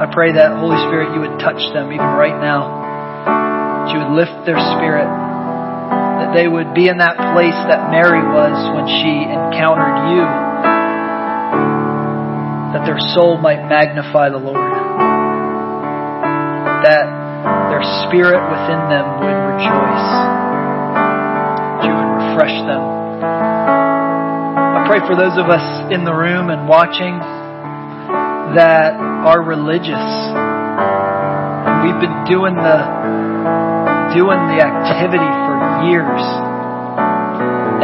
I 0.00 0.08
pray 0.08 0.32
that, 0.32 0.56
Holy 0.56 0.80
Spirit, 0.88 1.12
you 1.12 1.20
would 1.20 1.36
touch 1.44 1.60
them 1.76 1.92
even 1.92 2.10
right 2.16 2.40
now. 2.40 2.72
That 3.84 3.92
you 3.92 4.00
would 4.00 4.16
lift 4.16 4.48
their 4.48 4.56
spirit. 4.76 5.04
That 5.04 6.32
they 6.32 6.48
would 6.48 6.72
be 6.72 6.88
in 6.88 7.04
that 7.04 7.20
place 7.36 7.60
that 7.68 7.92
Mary 7.92 8.24
was 8.24 8.56
when 8.72 8.88
she 8.88 9.28
encountered 9.28 10.16
you 10.16 10.24
that 12.72 12.86
their 12.86 13.02
soul 13.12 13.36
might 13.36 13.66
magnify 13.66 14.30
the 14.30 14.38
Lord, 14.38 14.72
that 16.86 17.06
their 17.68 17.82
spirit 18.06 18.38
within 18.38 18.80
them 18.88 19.06
would 19.18 19.38
rejoice, 19.52 20.08
that 21.76 21.82
you 21.82 21.90
would 21.90 22.10
refresh 22.30 22.56
them. 22.62 22.82
I 24.80 24.86
pray 24.86 25.00
for 25.02 25.18
those 25.18 25.34
of 25.36 25.50
us 25.50 25.92
in 25.92 26.04
the 26.04 26.14
room 26.14 26.48
and 26.48 26.68
watching 26.68 27.18
that 28.54 29.09
are 29.26 29.42
religious. 29.42 30.08
And 31.70 31.74
we've 31.84 32.00
been 32.00 32.24
doing 32.24 32.56
the 32.56 32.78
doing 34.16 34.40
the 34.50 34.58
activity 34.58 35.30
for 35.46 35.56
years. 35.86 36.22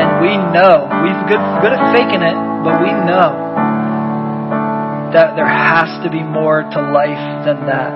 And 0.01 0.21
we 0.21 0.33
know, 0.37 0.89
we've 1.05 1.23
good 1.29 1.43
good 1.61 1.73
at 1.77 1.83
faking 1.93 2.25
it, 2.25 2.37
but 2.65 2.81
we 2.81 2.91
know 2.93 3.47
that 5.13 5.37
there 5.37 5.49
has 5.49 5.89
to 6.05 6.11
be 6.11 6.23
more 6.23 6.61
to 6.61 6.81
life 6.93 7.47
than 7.47 7.65
that. 7.69 7.93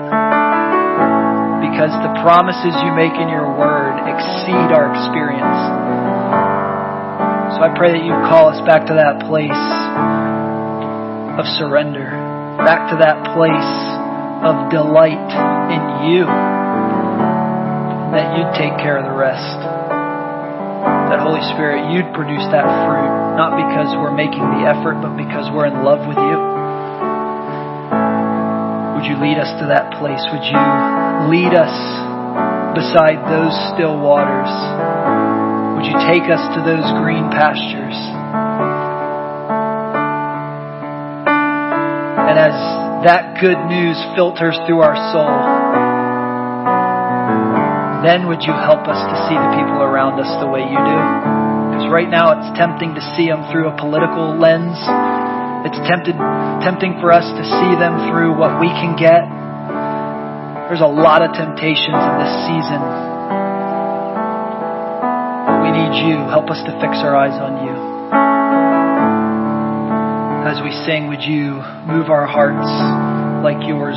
Because 1.61 1.93
the 2.05 2.13
promises 2.21 2.73
you 2.81 2.91
make 2.93 3.13
in 3.17 3.29
your 3.29 3.57
word 3.57 3.93
exceed 4.05 4.69
our 4.73 4.89
experience. 4.89 5.61
So 7.57 7.59
I 7.61 7.73
pray 7.75 7.93
that 7.93 8.03
you 8.03 8.13
call 8.25 8.49
us 8.49 8.61
back 8.65 8.87
to 8.87 8.95
that 8.95 9.21
place 9.27 9.61
of 11.37 11.45
surrender, 11.57 12.20
back 12.65 12.93
to 12.93 12.97
that 13.01 13.33
place 13.33 13.73
of 14.45 14.69
delight 14.69 15.29
in 15.73 15.83
you, 16.13 16.25
that 18.13 18.37
you'd 18.37 18.53
take 18.57 18.77
care 18.81 18.97
of 18.97 19.05
the 19.05 19.13
rest. 19.13 19.59
That 21.09 21.19
Holy 21.19 21.43
Spirit, 21.57 21.91
you'd 21.91 22.13
produce 22.13 22.45
that 22.53 22.65
fruit, 22.85 23.11
not 23.35 23.57
because 23.57 23.91
we're 23.97 24.15
making 24.15 24.41
the 24.41 24.63
effort, 24.63 25.01
but 25.01 25.17
because 25.17 25.49
we're 25.51 25.67
in 25.67 25.83
love 25.83 26.05
with 26.07 26.17
you. 26.17 26.37
Would 28.95 29.05
you 29.09 29.17
lead 29.17 29.41
us 29.41 29.49
to 29.59 29.65
that 29.73 29.97
place? 29.97 30.21
Would 30.29 30.45
you 30.45 30.61
lead 31.33 31.57
us 31.57 31.73
beside 32.77 33.17
those 33.25 33.53
still 33.73 33.97
waters? 33.97 34.53
Would 35.75 35.89
you 35.89 35.97
take 36.05 36.29
us 36.29 36.43
to 36.55 36.61
those 36.61 36.85
green 37.01 37.27
pastures? 37.33 38.20
That 43.03 43.41
good 43.41 43.57
news 43.69 43.97
filters 44.15 44.57
through 44.65 44.81
our 44.81 44.97
soul, 45.13 45.33
then 48.05 48.27
would 48.27 48.41
you 48.41 48.53
help 48.53 48.85
us 48.89 48.97
to 48.97 49.15
see 49.29 49.37
the 49.37 49.51
people 49.57 49.81
around 49.81 50.17
us 50.19 50.29
the 50.41 50.49
way 50.49 50.61
you 50.61 50.79
do? 50.79 50.99
Because 51.73 51.87
right 51.89 52.09
now 52.09 52.33
it's 52.33 52.57
tempting 52.57 52.93
to 52.95 53.03
see 53.17 53.29
them 53.29 53.45
through 53.51 53.69
a 53.69 53.75
political 53.77 54.37
lens 54.37 54.77
it's 55.61 55.77
tempted, 55.85 56.17
tempting 56.65 56.97
for 56.97 57.13
us 57.13 57.21
to 57.21 57.43
see 57.45 57.73
them 57.77 58.09
through 58.09 58.33
what 58.33 58.57
we 58.57 58.65
can 58.65 58.97
get 58.97 59.29
There's 60.73 60.81
a 60.81 60.89
lot 60.89 61.21
of 61.21 61.37
temptations 61.37 62.01
in 62.01 62.13
this 62.17 62.33
season. 62.49 62.81
We 65.61 65.69
need 65.69 65.93
you. 66.01 66.17
Help 66.33 66.49
us 66.49 66.65
to 66.65 66.73
fix 66.81 66.97
our 67.05 67.13
eyes 67.13 67.37
on 67.37 67.61
you. 67.61 67.70
As 70.51 70.61
we 70.61 70.71
sing, 70.85 71.07
would 71.07 71.23
you 71.23 71.63
move 71.87 72.09
our 72.09 72.27
hearts 72.27 72.67
like 73.41 73.65
yours? 73.65 73.95